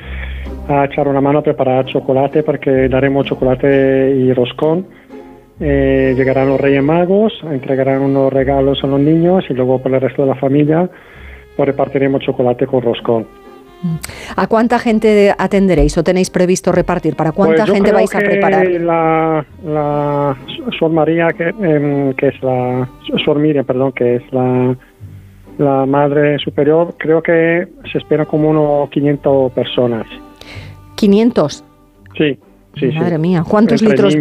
[0.68, 4.86] a echar una mano a preparar chocolate porque daremos chocolate y roscón.
[5.60, 10.00] Eh, llegarán los Reyes Magos, entregarán unos regalos a los niños y luego por el
[10.00, 10.88] resto de la familia
[11.56, 13.26] pues repartiremos chocolate con roscón.
[14.36, 17.16] ¿A cuánta gente atenderéis o tenéis previsto repartir?
[17.16, 18.68] ¿Para cuánta pues gente vais a preparar?
[18.68, 20.36] La, la
[20.78, 22.88] Sor María, que, em, que es la
[23.24, 24.76] Sor Miriam, perdón, que es la,
[25.58, 30.06] la madre superior, creo que se espera como unos 500 personas.
[30.96, 31.64] ¿500?
[32.16, 32.38] Sí.
[32.86, 34.16] Madre mía, ¿cuántos litros,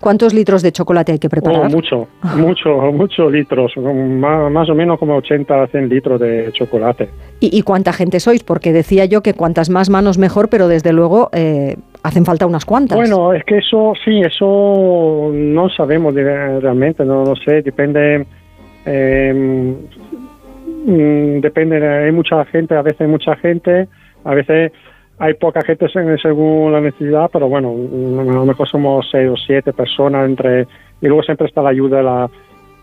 [0.00, 1.66] ¿cuántos litros de chocolate hay que preparar?
[1.66, 7.08] Oh, mucho, mucho, muchos litros, más, o menos como 80 100 litros de chocolate.
[7.40, 8.42] ¿Y, cuánta gente sois?
[8.42, 12.64] Porque decía yo que cuantas más manos mejor, pero desde luego eh, hacen falta unas
[12.64, 12.96] cuantas.
[12.98, 18.26] Bueno, es que eso, sí, eso no sabemos realmente, no lo sé, depende...
[20.86, 23.86] Mm, depende, hay mucha gente, a veces mucha gente,
[24.24, 24.72] a veces
[25.20, 29.72] hay poca gente según la necesidad, pero bueno, a lo mejor somos seis o siete
[29.74, 30.62] personas entre
[31.02, 32.30] y luego siempre está la ayuda de la,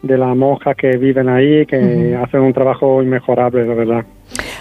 [0.03, 4.05] de la monja que viven ahí, que hacen un trabajo inmejorable, la verdad.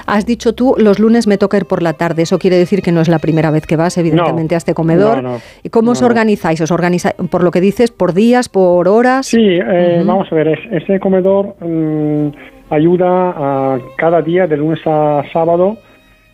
[0.07, 2.23] Has dicho tú, los lunes me toca ir por la tarde.
[2.23, 5.23] Eso quiere decir que no es la primera vez que vas, evidentemente, a este comedor.
[5.63, 6.61] ¿Y cómo os organizáis?
[6.63, 9.27] ¿Os organizáis, por lo que dices, por días, por horas?
[9.27, 12.29] Sí, eh, vamos a ver, ese comedor mm,
[12.71, 15.77] ayuda a cada día, de lunes a sábado,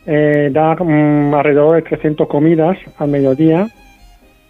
[0.07, 3.69] eh, da mm, alrededor de 300 comidas al mediodía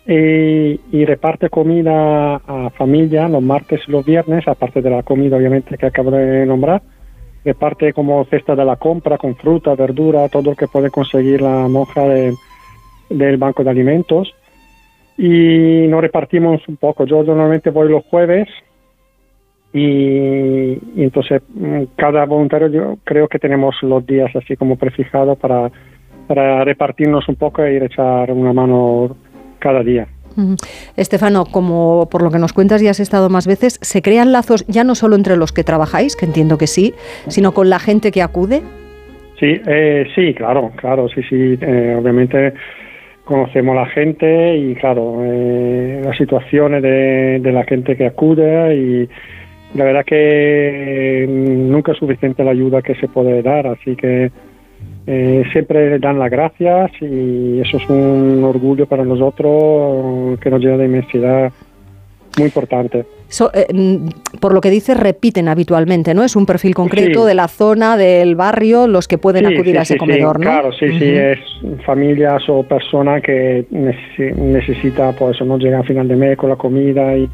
[0.07, 5.77] y, reparte comida a familia los martes y los viernes, aparte de la comida obviamente
[5.79, 6.83] que acabo de nombrar.
[7.45, 11.69] Reparte como cesta de la compra con fruta, verdura, todo lo que puede conseguir la
[11.69, 12.03] monja
[13.09, 14.33] del banco de alimentos.
[15.19, 17.05] Y nos repartimos un poco.
[17.05, 18.49] Yo normalmente voy los jueves
[19.73, 25.71] y, entonces mm, cada voluntario yo creo que tenemos los días así como prefijados para,
[26.27, 29.17] para repartirnos un poco e ir a echar una mano
[29.59, 30.07] cada día.
[30.97, 34.67] Estefano, como por lo que nos cuentas ya has estado más veces, ¿se crean lazos
[34.67, 36.95] ya no solo entre los que trabajáis, que entiendo que sí,
[37.29, 38.63] sino con la gente que acude?
[39.39, 42.55] Sí, eh, sí, claro, claro, sí, sí, eh, obviamente
[43.25, 49.09] conocemos la gente y claro, eh, las situaciones de, de, la gente que acude y
[49.75, 54.31] la verdad que nunca es suficiente la ayuda que se puede dar, así que
[55.07, 60.77] eh, siempre dan las gracias y eso es un orgullo para nosotros que nos llena
[60.77, 61.53] de inmensidad
[62.37, 63.05] muy importante.
[63.55, 66.23] Eh, mm, por lo que dices, repiten habitualmente, ¿no?
[66.23, 69.97] Es un perfil concreto de la zona, del barrio, los que pueden acudir a ese
[69.97, 70.45] comedor, ¿no?
[70.45, 71.39] Claro, sí, sí, es
[71.85, 76.57] familias o personas que necesita, pues eso, no llega a final de mes con la
[76.57, 77.29] comida y,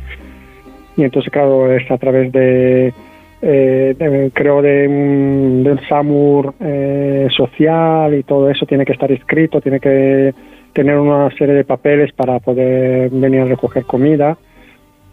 [0.99, 2.93] y entonces, claro, es a través de
[3.41, 9.61] eh, creo de un, del SAMUR eh, social y todo eso tiene que estar escrito,
[9.61, 10.35] tiene que
[10.73, 14.37] tener una serie de papeles para poder venir a recoger comida.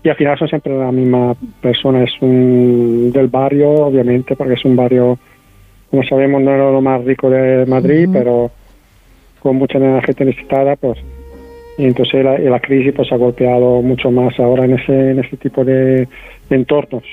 [0.04, 4.66] Y al final son siempre la misma persona, es un del barrio obviamente porque es
[4.66, 5.20] un barrio
[5.92, 8.50] como sabemos no es lo más rico de Madrid pero
[9.40, 10.98] con mucha gente necesitada pues
[11.78, 15.64] y entonces la, crisis pues ha golpeado mucho más ahora en ese, en ese tipo
[15.64, 16.08] de
[16.50, 17.04] entornos.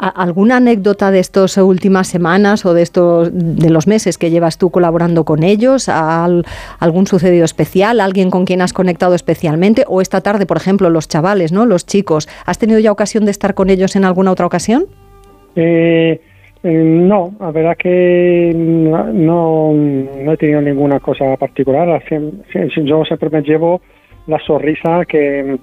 [0.00, 4.70] ¿Alguna anécdota de estas últimas semanas o de estos de los meses que llevas tú
[4.70, 5.90] colaborando con ellos?
[5.90, 8.00] ¿Algún sucedido especial?
[8.00, 9.84] ¿Alguien con quien has conectado especialmente?
[9.88, 11.66] ¿O esta tarde, por ejemplo, los chavales, ¿no?
[11.66, 12.30] los chicos?
[12.46, 14.86] ¿Has tenido ya ocasión de estar con ellos en alguna otra ocasión?
[15.54, 16.22] Eh,
[16.62, 22.02] no, la verdad que no, no, he tenido ninguna cosa particular.
[22.84, 23.80] Yo siempre me llevo
[24.26, 25.58] la sonrisa que,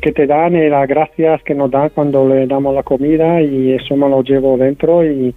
[0.00, 3.72] que, te dan y las gracias que nos dan cuando le damos la comida y
[3.72, 5.34] eso me lo llevo dentro y,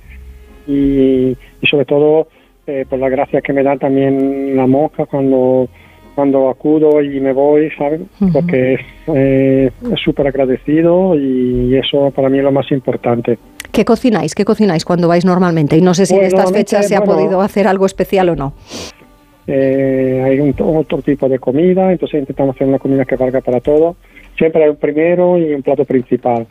[0.67, 1.35] y,
[1.69, 2.27] sobre todo
[2.67, 5.67] eh, por la gracia que me dan también la monja cuando
[6.19, 8.01] cuando acudo y me voy, ¿sabes?
[8.33, 13.39] Porque eh, es súper agradecido y eso para mí es lo más importante.
[13.71, 14.35] ¿Qué cocináis?
[14.35, 15.77] ¿Qué cocináis cuando vais normalmente?
[15.77, 18.53] Y no sé si en estas fechas se ha podido hacer algo especial o no.
[19.47, 23.61] Eh, hay un, otro tipo de comida, entonces intentamos hacer una comida que valga para
[23.61, 23.95] todo.
[24.37, 26.47] Siempre hay un primero y un plato principal.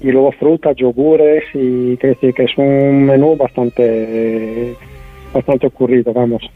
[0.00, 4.76] Y luego frutas, yogures, y que es un menú bastante,
[5.34, 6.48] bastante ocurrido, vamos.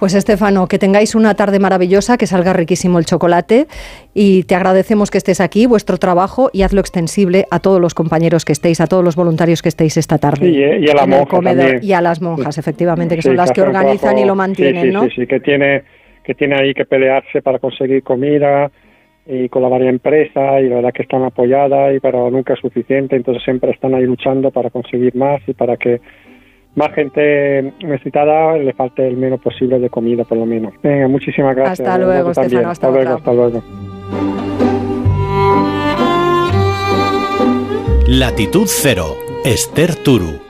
[0.00, 3.66] Pues Estefano, que tengáis una tarde maravillosa, que salga riquísimo el chocolate
[4.14, 8.46] y te agradecemos que estés aquí, vuestro trabajo y hazlo extensible a todos los compañeros
[8.46, 10.48] que estéis, a todos los voluntarios que estéis esta tarde.
[10.48, 11.38] y a la monja
[11.82, 15.04] Y a las monjas, efectivamente, que son las que organizan y lo mantienen, ¿no?
[15.04, 15.82] Sí, sí, que tiene,
[16.24, 18.70] que tiene ahí que pelearse para conseguir comida
[19.26, 22.60] y con la varias empresas y la verdad que están apoyadas y pero nunca es
[22.60, 26.00] suficiente, entonces siempre están ahí luchando para conseguir más y para que
[26.74, 30.72] más gente necesitada le falte el menos posible de comida, por lo menos.
[30.82, 31.80] Venga, muchísimas gracias.
[31.80, 32.70] Hasta luego, Estefano.
[32.70, 33.62] Hasta, luego, hasta luego.
[38.06, 40.49] Latitud Cero, Esther Turu.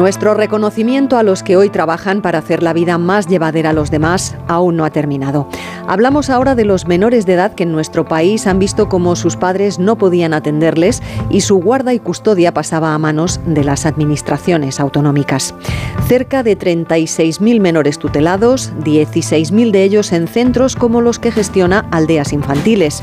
[0.00, 3.90] Nuestro reconocimiento a los que hoy trabajan para hacer la vida más llevadera a los
[3.90, 5.46] demás aún no ha terminado.
[5.86, 9.36] Hablamos ahora de los menores de edad que en nuestro país han visto cómo sus
[9.36, 14.80] padres no podían atenderles y su guarda y custodia pasaba a manos de las administraciones
[14.80, 15.54] autonómicas.
[16.08, 22.32] Cerca de 36.000 menores tutelados, 16.000 de ellos en centros como los que gestiona Aldeas
[22.32, 23.02] Infantiles.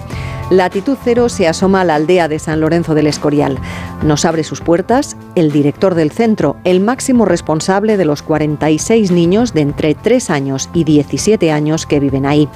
[0.49, 3.59] Latitud Cero se asoma a la aldea de San Lorenzo del Escorial.
[4.01, 9.53] Nos abre sus puertas el director del centro, el máximo responsable de los 46 niños
[9.53, 12.47] de entre 3 años y 17 años que viven ahí.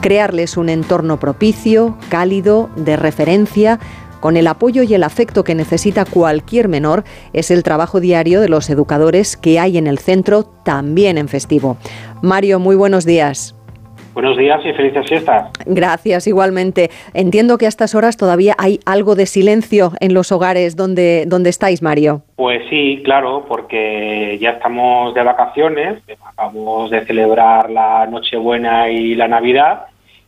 [0.00, 3.80] Crearles un entorno propicio, cálido, de referencia,
[4.20, 7.02] con el apoyo y el afecto que necesita cualquier menor,
[7.32, 11.76] es el trabajo diario de los educadores que hay en el centro, también en festivo.
[12.22, 13.56] Mario, muy buenos días.
[14.14, 15.50] Buenos días y felices fiestas.
[15.64, 16.90] Gracias, igualmente.
[17.14, 21.48] Entiendo que a estas horas todavía hay algo de silencio en los hogares donde, donde
[21.48, 22.22] estáis, Mario.
[22.36, 29.28] Pues sí, claro, porque ya estamos de vacaciones, acabamos de celebrar la Nochebuena y la
[29.28, 29.86] Navidad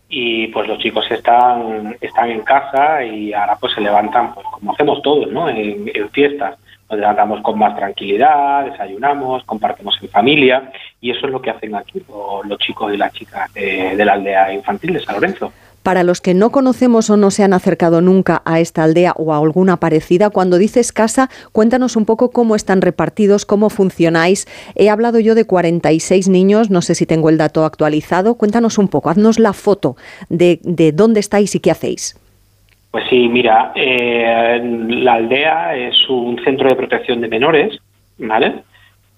[0.08, 4.72] y pues los chicos están, están en casa y ahora pues se levantan, pues como
[4.72, 5.48] hacemos todos, ¿no?
[5.48, 6.56] en fiestas
[6.90, 11.74] nos levantamos con más tranquilidad, desayunamos, compartimos en familia y eso es lo que hacen
[11.74, 15.52] aquí los, chicos y las chicas de, la aldea infantil de San Lorenzo.
[15.82, 19.34] Para los que no conocemos o no se han acercado nunca a esta aldea o
[19.34, 24.46] a alguna parecida, cuando dices casa, cuéntanos un poco cómo están repartidos, cómo funcionáis.
[24.76, 28.36] He hablado yo de 46 niños, no sé si tengo el dato actualizado.
[28.36, 29.96] Cuéntanos un poco, haznos la foto
[30.30, 32.18] de dónde estáis y qué hacéis.
[32.94, 37.76] Pues sí, mira, eh, la aldea es un centro de protección de menores,
[38.18, 38.62] ¿vale?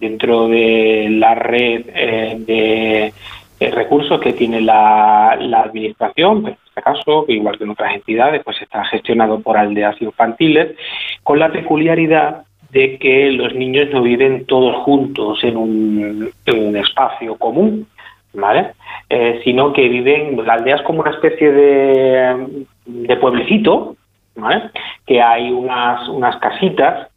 [0.01, 3.13] Dentro de la red eh,
[3.59, 8.43] de recursos que tiene la, administración, pues, en este caso, igual que en otras entidades,
[8.43, 10.75] pues está gestionado por aldeas infantiles,
[11.23, 16.77] con la peculiaridad de que los niños no viven todos juntos en un, en un
[16.79, 17.87] espacio común,
[18.33, 18.69] ¿vale?
[19.11, 23.97] Eh, sino que viven, la aldea es como una especie de, de pueblecito,
[24.37, 24.71] ¿vale?
[25.07, 27.09] Que hay unas, unas casitas,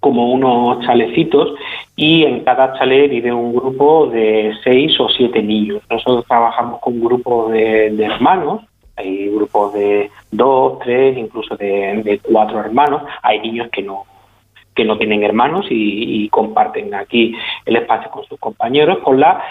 [0.00, 1.54] como unos chalecitos,
[1.96, 5.82] y en cada chalet vive un grupo de seis o siete niños.
[5.90, 8.62] Nosotros trabajamos con grupos de, de hermanos,
[8.98, 13.02] hay grupos de dos, tres, incluso de, cuatro hermanos.
[13.22, 14.04] Hay niños que no
[14.74, 17.34] que no tienen hermanos y, y, comparten aquí
[17.66, 19.42] el espacio con sus compañeros, con la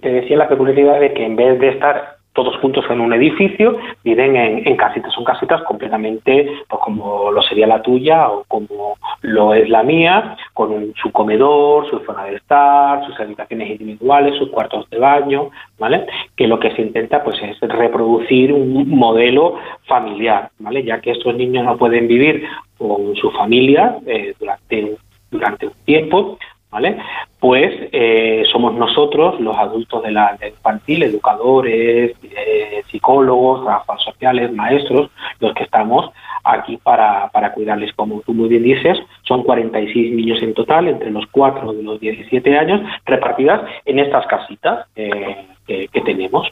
[0.00, 3.76] te decía la peculiaridad de que en vez de estar todos juntos en un edificio,
[4.04, 5.12] viven en, casitas.
[5.12, 10.36] Son casitas completamente pues, como lo sería la tuya o como lo es la mía,
[10.54, 16.06] con su comedor, su zona de estar, sus habitaciones individuales, sus cuartos de baño, ¿vale?
[16.36, 19.56] Que lo que se intenta pues es reproducir un modelo
[19.86, 20.84] familiar, ¿vale?
[20.84, 22.44] Ya que estos niños no pueden vivir
[22.78, 24.96] con su familia eh, durante
[25.30, 26.38] durante un tiempo,
[26.70, 26.98] ¿vale?
[27.38, 35.10] Pues eh, somos nosotros, los adultos de la, infantil, educadores, eh, psicólogos, trabajadores sociales, maestros,
[35.40, 36.10] los que estamos
[36.44, 37.92] aquí para, para cuidarles.
[37.94, 42.00] Como tú muy bien dices, son 46 niños en total, entre los 4 y los
[42.00, 46.48] 17 años, repartidas en estas casitas eh, que, que tenemos.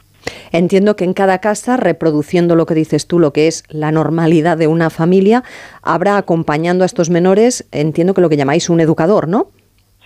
[0.51, 4.57] Entiendo que en cada casa, reproduciendo lo que dices tú, lo que es la normalidad
[4.57, 5.43] de una familia,
[5.81, 9.47] habrá acompañando a estos menores, entiendo que lo que llamáis un educador, ¿no?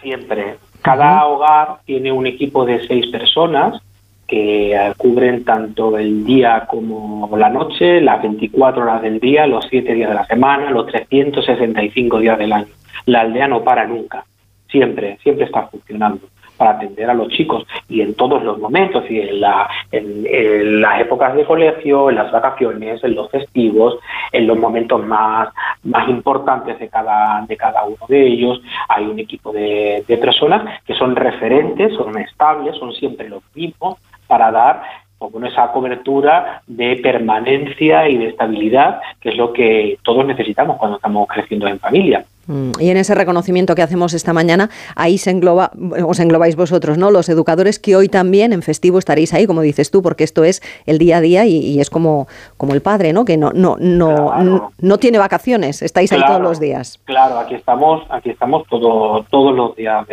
[0.04, 0.58] Siempre.
[0.82, 3.82] Cada hogar tiene un equipo de seis personas
[4.28, 9.66] que eh, cubren tanto el día como la noche, las 24 horas del día, los
[9.70, 12.68] 7 días de la semana, los 365 días del año.
[13.06, 14.26] La aldea no para nunca,
[14.70, 16.28] siempre, siempre está funcionando
[16.64, 21.02] para atender a los chicos y en todos los momentos, y en, la, en, las
[21.02, 24.00] épocas de colegio, en las vacaciones, en los festivos,
[24.32, 25.50] en los momentos más,
[25.84, 30.80] más importantes de cada, de cada uno de ellos, hay un equipo de, de personas
[30.86, 34.84] que son referentes, son estables, son siempre los mismos para dar
[35.18, 40.96] con esa cobertura de permanencia y de estabilidad, que es lo que todos necesitamos cuando
[40.96, 42.26] estamos creciendo en familia.
[42.48, 45.72] Mm, y en ese reconocimiento que hacemos esta mañana, ahí se engloba,
[46.06, 47.12] os englobáis vosotros, ¿no?
[47.12, 50.62] Los educadores que hoy también en festivo estaréis ahí, como dices tú, porque esto es
[50.86, 52.28] el día a día y, es como,
[52.58, 53.26] como el padre, ¿no?
[53.26, 57.00] Que no, no, no, no, tiene vacaciones, estáis ahí todos los días.
[57.06, 60.06] Claro, aquí estamos, aquí estamos todo, todos los días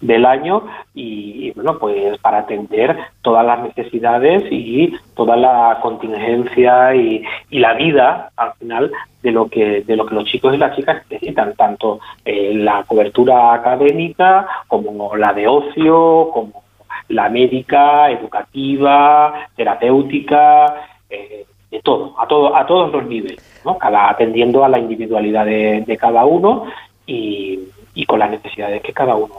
[0.00, 7.22] del año y, bueno, pues para atender todas las necesidades y toda la contingencia y,
[7.50, 8.92] y la vida al final
[9.26, 12.84] de lo que de lo que los chicos y las chicas necesitan tanto eh, la
[12.84, 16.62] cobertura académica como la de ocio como
[17.08, 23.76] la médica educativa terapéutica eh, de todo a a todos los niveles ¿no?
[23.76, 26.66] cada atendiendo a la individualidad de, de cada uno
[27.04, 27.58] y,
[27.94, 29.34] y con las necesidades que cada uno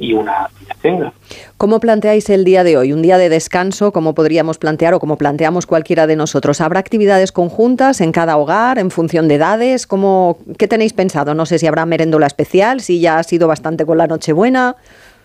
[0.00, 0.48] y una
[0.80, 1.12] tenga.
[1.58, 2.92] ¿Cómo planteáis el día de hoy?
[2.92, 6.60] ¿Un día de descanso, como podríamos plantear o como planteamos cualquiera de nosotros?
[6.60, 9.86] ¿Habrá actividades conjuntas en cada hogar, en función de edades?
[9.86, 11.34] ¿Cómo, ¿Qué tenéis pensado?
[11.34, 14.74] No sé si habrá merendola especial, si ya ha sido bastante con la Nochebuena.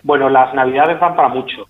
[0.04, 1.66] Bueno, las Navidades van para mucho.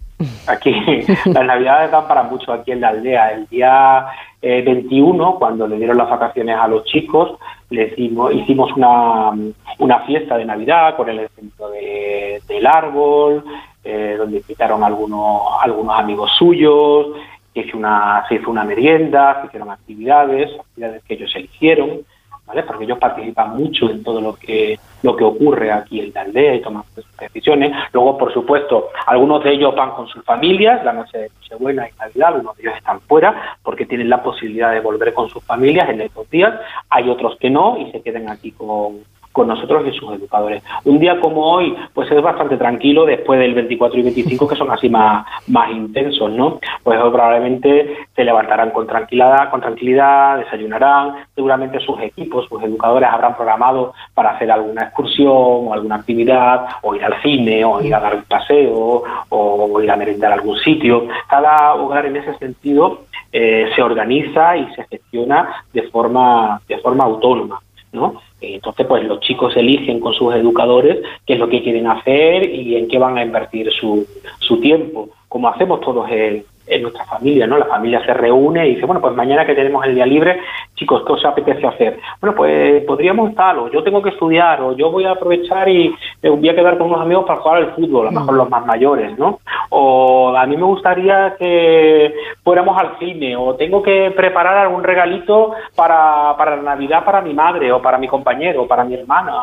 [0.47, 0.71] Aquí
[1.25, 3.31] las navidades dan para mucho aquí en la aldea.
[3.33, 4.05] El día
[4.41, 7.37] 21, eh, cuando le dieron las vacaciones a los chicos,
[7.69, 9.31] le hicimos, hicimos una,
[9.79, 13.43] una fiesta de Navidad con el evento de, del árbol,
[13.83, 17.07] eh, donde invitaron algunos, algunos amigos suyos,
[17.53, 22.01] se hizo, una, se hizo una merienda, se hicieron actividades, actividades que ellos eligieron.
[22.45, 22.63] ¿vale?
[22.63, 26.55] Porque ellos participan mucho en todo lo que lo que ocurre aquí en la aldea
[26.55, 27.71] y toman sus decisiones.
[27.93, 31.93] Luego, por supuesto, algunos de ellos van con sus familias, la noche de Nochebuena y
[31.99, 35.89] Navidad, algunos de ellos están fuera porque tienen la posibilidad de volver con sus familias
[35.89, 36.53] en estos días.
[36.89, 39.03] Hay otros que no y se quedan aquí con,
[39.35, 40.63] con nosotros y sus educadores.
[40.85, 44.71] Un día como hoy, pues es bastante tranquilo después del 24 y 25 que son
[44.71, 46.57] así más, más intensos, ¿no?
[46.83, 53.35] Pues probablemente se levantarán con tranquilidad, con tranquilidad, desayunarán, seguramente sus equipos, sus educadores habrán
[53.35, 55.27] programado para hacer alguna excursión
[55.67, 59.91] o alguna actividad, o ir al cine, o ir a dar un paseo, o ir
[59.91, 61.09] a merendar algún sitio.
[61.27, 63.01] Cada hogar en ese sentido
[63.33, 67.59] eh, se organiza y se gestiona de forma, de forma autónoma.
[67.95, 68.21] ¿No?
[68.41, 72.75] Entonces, pues los chicos eligen con sus educadores qué es lo que quieren hacer y
[72.75, 74.05] en qué van a invertir su,
[74.39, 77.57] su tiempo, como hacemos todos en, en nuestra familia, ¿no?
[77.57, 80.39] La familia se reúne y dice, bueno, pues mañana que tenemos el día libre,
[80.75, 81.99] chicos, ¿qué os apetece hacer?
[82.19, 85.95] Bueno, pues podríamos tal, o yo tengo que estudiar, o yo voy a aprovechar y
[86.21, 88.49] me voy a quedar con unos amigos para jugar al fútbol, a lo mejor los
[88.49, 89.39] más mayores, ¿no?
[89.69, 92.13] O a mí me gustaría que
[92.43, 97.33] fuéramos al cine, o tengo que preparar algún regalito para, para la Navidad para mi
[97.33, 99.33] madre, o para mi compañero, o para mi hermana,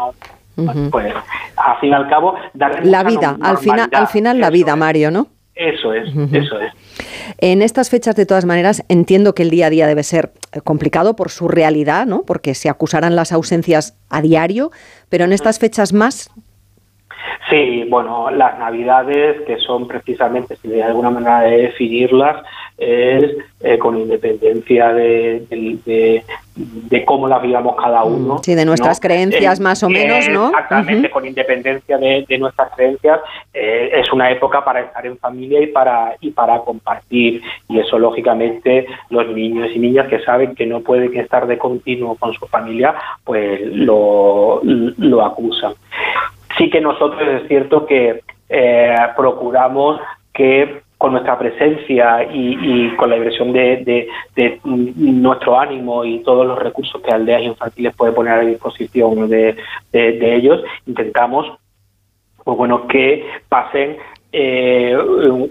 [0.91, 1.15] Pues,
[1.57, 5.11] al fin y al cabo, darle la vida, al final, al final la vida, Mario,
[5.11, 5.27] ¿no?
[5.55, 6.73] Eso es, eso es.
[7.39, 10.61] En estas fechas, de todas maneras, entiendo que el día a día debe ser eh,
[10.63, 12.23] complicado por su realidad, ¿no?
[12.23, 14.71] Porque se acusarán las ausencias a diario,
[15.11, 16.31] pero en estas fechas más.
[17.51, 22.43] Sí, bueno, las Navidades, que son precisamente, si de alguna manera de definirlas,
[22.79, 25.45] es eh, con independencia de,
[26.55, 28.39] de, cómo las vivamos cada mm, uno.
[28.43, 30.49] Sí, de nuestras creencias más o menos, ¿no?
[30.49, 33.21] Exactamente, con independencia de, nuestras creencias,
[33.53, 37.43] eh, es una época para estar en familia y para, y para compartir.
[37.69, 42.17] Y eso, lógicamente, los niños y niñas que saben que no pueden estar de continuo
[42.17, 42.95] con su familia,
[43.25, 45.75] pues lo, lo acusan.
[46.59, 50.01] Sí que nosotros es cierto que eh, procuramos
[50.33, 54.09] que con nuestra presencia y, con la diversión de,
[54.63, 59.57] nuestro ánimo y todos los recursos que Aldeas Infantiles puede poner a disposición de,
[59.93, 61.59] ellos, intentamos
[62.45, 63.97] pues bueno, que pasen
[64.31, 64.97] eh,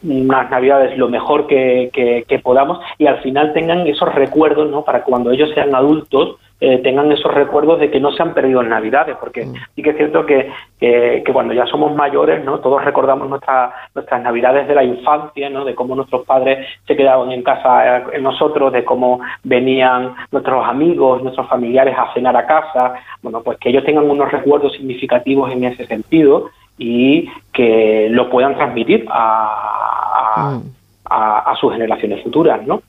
[0.04, 1.90] unas navidades lo mejor que,
[2.26, 4.86] que, podamos y al final tengan esos recuerdos ¿no?
[4.86, 8.62] para cuando ellos sean adultos eh, tengan esos recuerdos de que no se han perdido
[8.62, 9.54] en Navidades, porque mm.
[9.76, 10.48] sí que es cierto que,
[10.80, 12.60] que, cuando ya somos mayores, ¿no?
[12.60, 15.66] Todos recordamos nuestra, nuestras Navidades de la infancia, ¿no?
[15.66, 20.64] De cómo nuestros padres se quedaban en casa eh, en nosotros, de cómo venían nuestros
[20.64, 22.94] amigos, nuestros familiares a cenar a casa,
[23.24, 28.56] bueno, pues que ellos tengan unos recuerdos significativos en ese sentido y que lo puedan
[28.56, 30.60] transmitir a,
[31.06, 31.56] a, mm.
[31.60, 32.84] sus generaciones futuras, ¿no?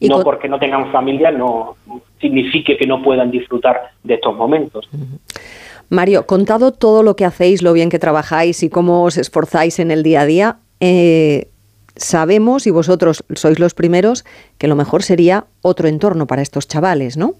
[0.00, 1.76] No porque no tengan familia no
[2.20, 4.88] signifique que no puedan disfrutar de estos momentos.
[5.90, 9.90] Mario, contado todo lo que hacéis, lo bien que trabajáis y cómo os esforzáis en
[9.90, 11.48] el día a día, eh,
[11.96, 14.24] sabemos, y vosotros sois los primeros,
[14.58, 17.34] que lo mejor sería otro entorno para estos chavales, ¿no?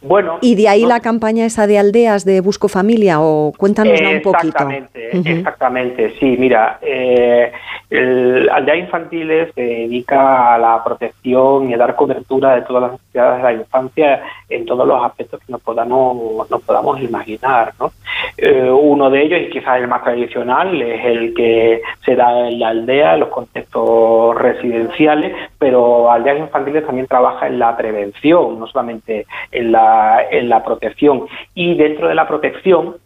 [0.00, 0.38] Bueno.
[0.40, 4.46] Y de ahí la campaña esa de aldeas de Busco Familia, o cuéntanosla un poquito.
[4.48, 7.52] Exactamente, exactamente, sí, mira, eh,
[7.90, 12.92] el Aldea Infantiles se dedica a la protección y a dar cobertura de todas las
[12.92, 17.90] necesidades de la infancia en todos los aspectos que nos podamos, nos podamos imaginar, ¿no?
[18.36, 22.60] Eh, uno de ellos, y quizás el más tradicional, es el que se da en
[22.60, 28.66] la aldea, en los contextos residenciales, pero Aldeas Infantiles también trabaja en la prevención, no
[28.66, 29.87] solamente en la,
[30.30, 31.26] en la protección.
[31.54, 32.96] Y dentro de la protección,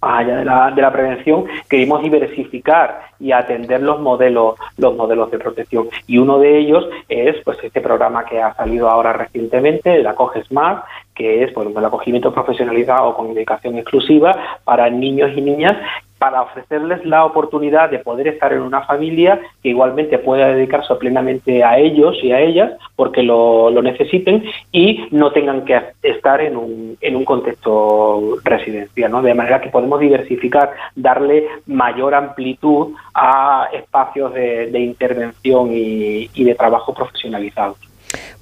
[0.00, 5.38] allá de la, de la prevención, queremos diversificar y atender los modelos, los modelos de
[5.38, 5.88] protección.
[6.06, 10.42] Y uno de ellos es pues este programa que ha salido ahora recientemente, el Acoge
[10.44, 10.84] Smart,
[11.14, 15.76] que es pues, el acogimiento profesionalizado con indicación exclusiva para niños y niñas
[16.22, 21.64] para ofrecerles la oportunidad de poder estar en una familia que igualmente pueda dedicarse plenamente
[21.64, 26.96] a ellos y a ellas porque lo, necesiten y no tengan que estar en un,
[27.00, 29.20] en un contexto residencial, ¿no?
[29.20, 36.54] De manera que podemos diversificar, darle mayor amplitud a espacios de, intervención y, y de
[36.54, 37.74] trabajo profesionalizado.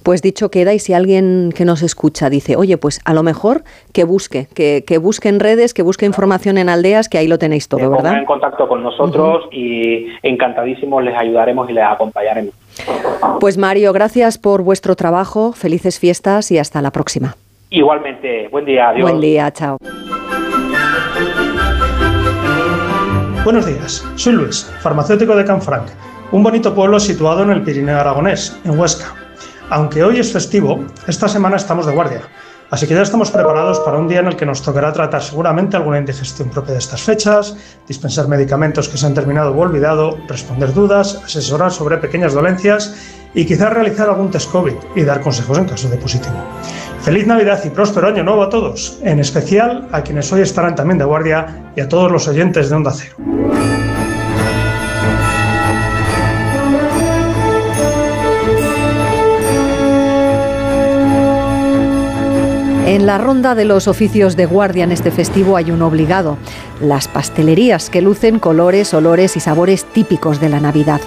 [0.03, 3.63] Pues dicho queda, y si alguien que nos escucha dice, oye, pues a lo mejor
[3.93, 7.37] que busque, que, que busque en redes, que busque información en aldeas, que ahí lo
[7.37, 8.17] tenéis todo, ¿verdad?
[8.17, 12.53] en contacto con nosotros y encantadísimos les ayudaremos y les acompañaremos.
[13.39, 17.35] Pues Mario, gracias por vuestro trabajo, felices fiestas y hasta la próxima.
[17.69, 19.09] Igualmente, buen día, adiós.
[19.09, 19.77] Buen día, chao.
[23.43, 25.89] Buenos días, soy Luis, farmacéutico de Canfranc,
[26.31, 29.15] un bonito pueblo situado en el Pirineo Aragonés, en Huesca.
[29.71, 32.23] Aunque hoy es festivo, esta semana estamos de guardia,
[32.71, 35.77] así que ya estamos preparados para un día en el que nos tocará tratar seguramente
[35.77, 37.55] alguna indigestión propia de estas fechas,
[37.87, 42.93] dispensar medicamentos que se han terminado o olvidado, responder dudas, asesorar sobre pequeñas dolencias
[43.33, 46.35] y quizás realizar algún test COVID y dar consejos en caso de positivo.
[46.99, 50.97] Feliz Navidad y próspero año nuevo a todos, en especial a quienes hoy estarán también
[50.97, 53.15] de guardia y a todos los oyentes de Onda Cero.
[62.91, 66.37] En la ronda de los oficios de guardia en este festivo hay un obligado,
[66.81, 70.99] las pastelerías que lucen colores, olores y sabores típicos de la Navidad.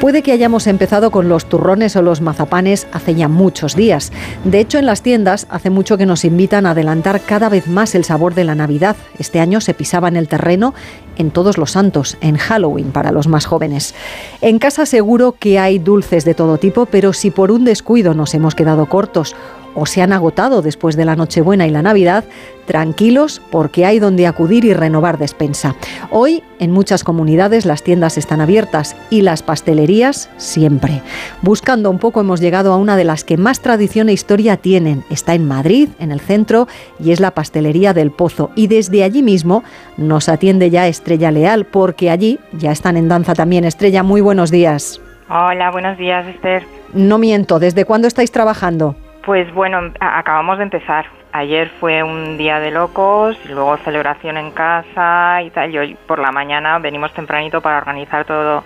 [0.00, 4.12] Puede que hayamos empezado con los turrones o los mazapanes hace ya muchos días.
[4.44, 7.96] De hecho, en las tiendas hace mucho que nos invitan a adelantar cada vez más
[7.96, 8.94] el sabor de la Navidad.
[9.18, 10.74] Este año se pisaba en el terreno
[11.16, 13.96] en todos los santos, en Halloween para los más jóvenes.
[14.42, 18.32] En casa seguro que hay dulces de todo tipo, pero si por un descuido nos
[18.34, 19.34] hemos quedado cortos
[19.74, 22.24] o se han agotado después de la Nochebuena y la Navidad,
[22.66, 25.74] tranquilos porque hay donde acudir y renovar despensa.
[26.10, 31.02] Hoy en muchas comunidades las tiendas están abiertas y las pastelerías siempre.
[31.42, 35.04] Buscando un poco hemos llegado a una de las que más tradición e historia tienen.
[35.10, 36.68] Está en Madrid, en el centro,
[36.98, 38.50] y es la pastelería del Pozo.
[38.54, 39.64] Y desde allí mismo
[39.96, 43.64] nos atiende ya Estrella Leal porque allí ya están en danza también.
[43.64, 45.00] Estrella, muy buenos días.
[45.28, 46.64] Hola, buenos días, Esther.
[46.92, 48.96] No miento, ¿desde cuándo estáis trabajando?
[49.24, 51.06] Pues bueno, acabamos de empezar.
[51.32, 55.72] Ayer fue un día de locos, y luego celebración en casa y tal.
[55.72, 58.64] Y hoy por la mañana venimos tempranito para organizar todo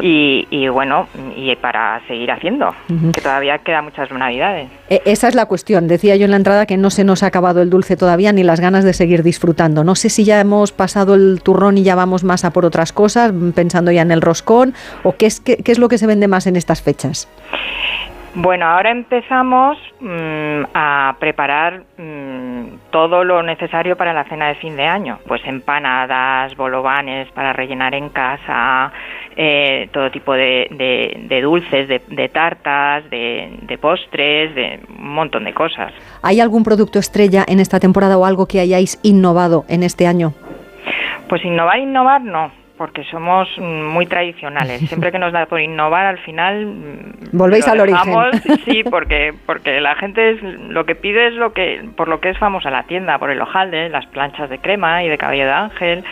[0.00, 2.74] y, y bueno, y para seguir haciendo,
[3.14, 4.68] que todavía quedan muchas navidades.
[4.90, 5.86] E- Esa es la cuestión.
[5.88, 8.42] Decía yo en la entrada que no se nos ha acabado el dulce todavía ni
[8.42, 9.84] las ganas de seguir disfrutando.
[9.84, 12.92] No sé si ya hemos pasado el turrón y ya vamos más a por otras
[12.92, 14.74] cosas, pensando ya en el roscón,
[15.04, 17.28] o qué es, qué, qué es lo que se vende más en estas fechas.
[18.34, 24.74] Bueno, ahora empezamos mm, a preparar mm, todo lo necesario para la cena de fin
[24.74, 25.18] de año.
[25.28, 28.90] Pues empanadas, bolovanes para rellenar en casa,
[29.36, 35.10] eh, todo tipo de, de- de dulces, de, de tartas, de, de postres, de un
[35.14, 35.92] montón de cosas.
[36.22, 40.32] ¿Hay algún producto estrella en esta temporada o algo que hayáis innovado en este año?
[41.28, 42.50] Pues innovar, innovar no,
[42.82, 44.80] porque somos mm, muy tradicionales.
[44.88, 48.12] Siempre que nos da por innovar, al final mm, Volvéis al origen.
[48.64, 52.30] Sí, porque porque la gente es, lo que pide es lo que por lo que
[52.30, 55.52] es famosa la tienda, por el hojaldre, las planchas de crema y de cabello de
[55.52, 56.04] ángel,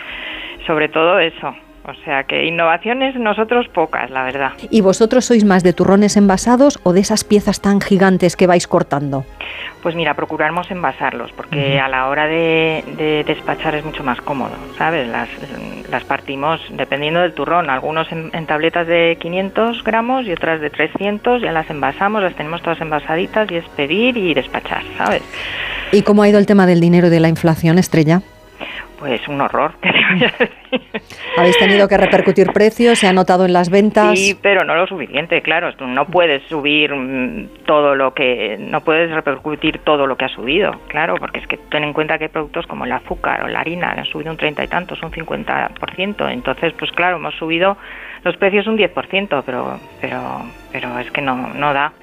[0.65, 1.57] sobre todo eso.
[1.91, 4.53] O sea que innovaciones nosotros pocas, la verdad.
[4.71, 8.69] ¿Y vosotros sois más de turrones envasados o de esas piezas tan gigantes que vais
[8.69, 9.25] cortando?
[9.83, 14.53] Pues mira, procuramos envasarlos, porque a la hora de, de despachar es mucho más cómodo,
[14.77, 15.09] ¿sabes?
[15.09, 15.29] Las,
[15.91, 20.71] las partimos dependiendo del turrón, algunos en, en tabletas de 500 gramos y otras de
[20.71, 25.23] 300, ya las envasamos, las tenemos todas envasaditas y es pedir y despachar, ¿sabes?
[25.93, 28.21] ¿Y cómo ha ido el tema del dinero y de la inflación, Estrella?
[29.01, 30.91] Pues un horror, ¿qué te voy a decir?
[31.39, 32.99] ¿Habéis tenido que repercutir precios?
[32.99, 34.19] ¿Se ha notado en las ventas?
[34.19, 35.73] Sí, pero no lo suficiente, claro.
[35.81, 38.59] No puedes subir mm, todo lo que.
[38.59, 42.19] No puedes repercutir todo lo que ha subido, claro, porque es que ten en cuenta
[42.19, 44.69] que hay productos como el azúcar o la harina que han subido un 30 y
[44.69, 46.31] tantos, un 50%.
[46.31, 47.79] Entonces, pues claro, hemos subido
[48.23, 50.43] los precios un 10%, pero, pero,
[50.73, 51.95] pero es que no, no da.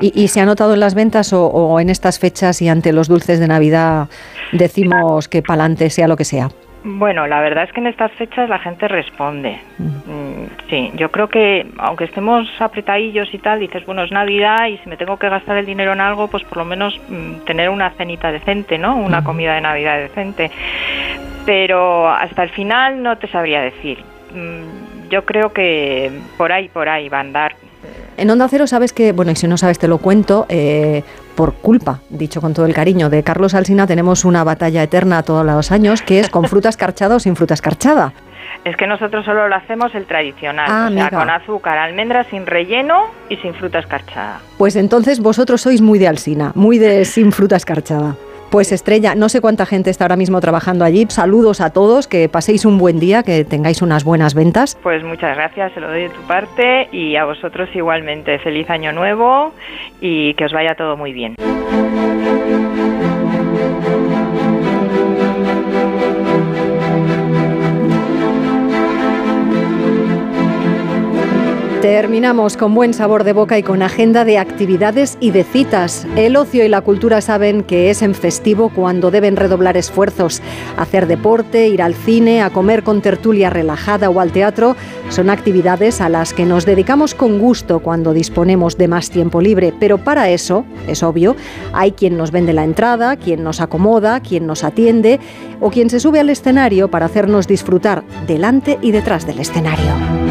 [0.00, 2.92] ¿Y, y se ha notado en las ventas o, o en estas fechas y ante
[2.92, 4.08] los dulces de Navidad
[4.52, 6.48] decimos que pa'lante sea lo que sea?
[6.84, 9.60] Bueno, la verdad es que en estas fechas la gente responde.
[9.78, 10.32] Mm,
[10.68, 14.88] Sí, yo creo que aunque estemos apretadillos y tal, dices, bueno, es Navidad y si
[14.88, 17.90] me tengo que gastar el dinero en algo, pues por lo menos mm, tener una
[17.90, 18.96] cenita decente, ¿no?
[18.96, 20.50] Una comida de Navidad decente.
[21.44, 23.98] Pero hasta el final no te sabría decir.
[24.34, 27.54] Mm, Yo creo que por ahí, por ahí va a andar.
[28.16, 31.02] En Onda Cero sabes que, bueno, y si no sabes te lo cuento, eh,
[31.34, 35.44] por culpa, dicho con todo el cariño, de Carlos Alsina tenemos una batalla eterna todos
[35.46, 38.12] los años que es con fruta escarchada o sin fruta escarchada.
[38.64, 42.46] Es que nosotros solo lo hacemos el tradicional, Ah, o sea, con azúcar, almendra sin
[42.46, 44.40] relleno y sin fruta escarchada.
[44.58, 48.14] Pues entonces vosotros sois muy de Alsina, muy de sin fruta escarchada.
[48.52, 51.06] Pues Estrella, no sé cuánta gente está ahora mismo trabajando allí.
[51.08, 54.78] Saludos a todos, que paséis un buen día, que tengáis unas buenas ventas.
[54.82, 58.38] Pues muchas gracias, se lo doy de tu parte y a vosotros igualmente.
[58.40, 59.54] Feliz año nuevo
[60.02, 61.36] y que os vaya todo muy bien.
[71.82, 76.06] Terminamos con buen sabor de boca y con agenda de actividades y de citas.
[76.14, 80.42] El ocio y la cultura saben que es en festivo cuando deben redoblar esfuerzos.
[80.76, 84.76] Hacer deporte, ir al cine, a comer con tertulia relajada o al teatro
[85.08, 89.74] son actividades a las que nos dedicamos con gusto cuando disponemos de más tiempo libre.
[89.80, 91.34] Pero para eso, es obvio,
[91.72, 95.18] hay quien nos vende la entrada, quien nos acomoda, quien nos atiende
[95.58, 100.21] o quien se sube al escenario para hacernos disfrutar delante y detrás del escenario.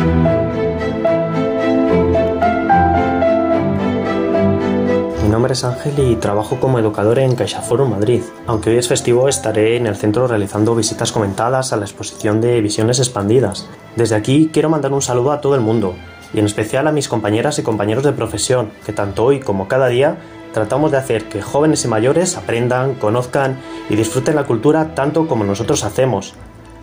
[5.41, 8.21] Nombre es Ángel y trabajo como educador en CaixaForum Madrid.
[8.45, 12.61] Aunque hoy es festivo, estaré en el centro realizando visitas comentadas a la exposición de
[12.61, 13.67] Visiones Expandidas.
[13.95, 15.95] Desde aquí quiero mandar un saludo a todo el mundo,
[16.31, 19.87] y en especial a mis compañeras y compañeros de profesión, que tanto hoy como cada
[19.87, 20.19] día
[20.53, 23.57] tratamos de hacer que jóvenes y mayores aprendan, conozcan
[23.89, 26.35] y disfruten la cultura tanto como nosotros hacemos.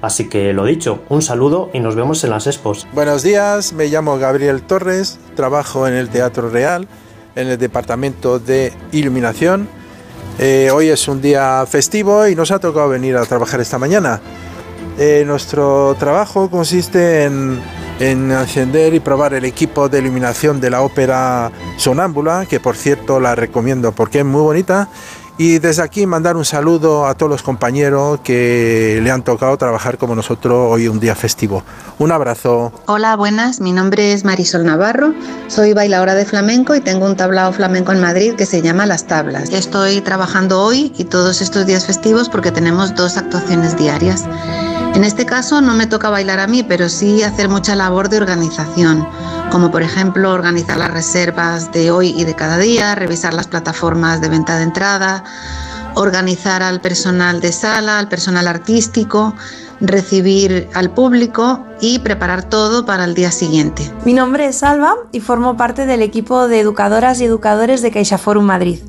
[0.02, 2.88] Así que lo dicho, un saludo y nos vemos en las expos.
[2.92, 6.88] Buenos días, me llamo Gabriel Torres, trabajo en el Teatro Real
[7.34, 9.68] en el departamento de iluminación.
[10.38, 14.20] Eh, hoy es un día festivo y nos ha tocado venir a trabajar esta mañana.
[14.98, 17.60] Eh, nuestro trabajo consiste en,
[18.00, 23.20] en encender y probar el equipo de iluminación de la ópera Sonámbula, que por cierto
[23.20, 24.88] la recomiendo porque es muy bonita
[25.38, 29.96] y desde aquí mandar un saludo a todos los compañeros que le han tocado trabajar
[29.96, 31.62] como nosotros hoy un día festivo.
[31.98, 32.72] Un abrazo.
[32.86, 33.60] Hola, buenas.
[33.60, 35.14] Mi nombre es Marisol Navarro.
[35.46, 39.06] Soy bailadora de flamenco y tengo un tablao flamenco en Madrid que se llama Las
[39.06, 39.50] Tablas.
[39.50, 44.24] Estoy trabajando hoy y todos estos días festivos porque tenemos dos actuaciones diarias.
[44.94, 48.16] En este caso no me toca bailar a mí, pero sí hacer mucha labor de
[48.16, 49.06] organización,
[49.50, 54.20] como por ejemplo organizar las reservas de hoy y de cada día, revisar las plataformas
[54.20, 55.24] de venta de entrada,
[55.94, 59.34] organizar al personal de sala, al personal artístico,
[59.80, 63.90] recibir al público y preparar todo para el día siguiente.
[64.04, 68.44] Mi nombre es Salva y formo parte del equipo de educadoras y educadores de CaixaForum
[68.44, 68.80] Madrid.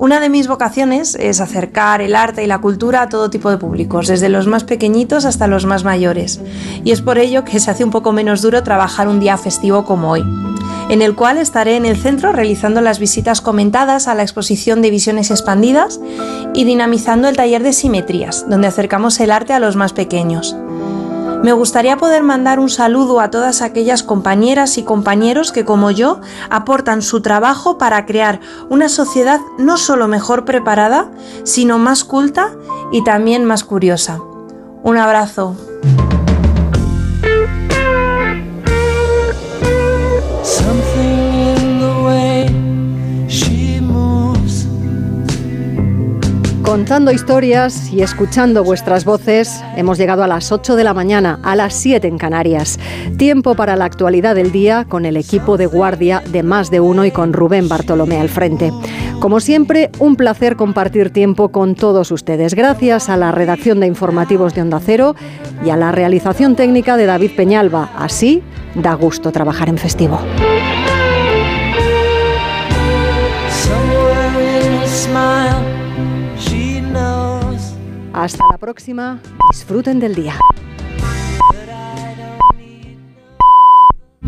[0.00, 3.58] Una de mis vocaciones es acercar el arte y la cultura a todo tipo de
[3.58, 6.40] públicos, desde los más pequeñitos hasta los más mayores.
[6.84, 9.84] Y es por ello que se hace un poco menos duro trabajar un día festivo
[9.84, 10.22] como hoy,
[10.88, 14.90] en el cual estaré en el centro realizando las visitas comentadas a la exposición de
[14.90, 15.98] visiones expandidas
[16.54, 20.54] y dinamizando el taller de simetrías, donde acercamos el arte a los más pequeños.
[21.42, 26.20] Me gustaría poder mandar un saludo a todas aquellas compañeras y compañeros que como yo
[26.50, 31.10] aportan su trabajo para crear una sociedad no solo mejor preparada,
[31.44, 32.50] sino más culta
[32.92, 34.20] y también más curiosa.
[34.82, 35.56] Un abrazo.
[46.68, 51.56] Contando historias y escuchando vuestras voces, hemos llegado a las 8 de la mañana, a
[51.56, 52.78] las 7 en Canarias.
[53.16, 57.06] Tiempo para la actualidad del día con el equipo de guardia de más de uno
[57.06, 58.70] y con Rubén Bartolomé al frente.
[59.18, 62.54] Como siempre, un placer compartir tiempo con todos ustedes.
[62.54, 65.16] Gracias a la redacción de informativos de Onda Cero
[65.64, 67.92] y a la realización técnica de David Peñalba.
[67.96, 68.42] Así
[68.74, 70.20] da gusto trabajar en festivo.
[78.18, 79.20] Hasta la próxima.
[79.52, 80.34] Disfruten del día.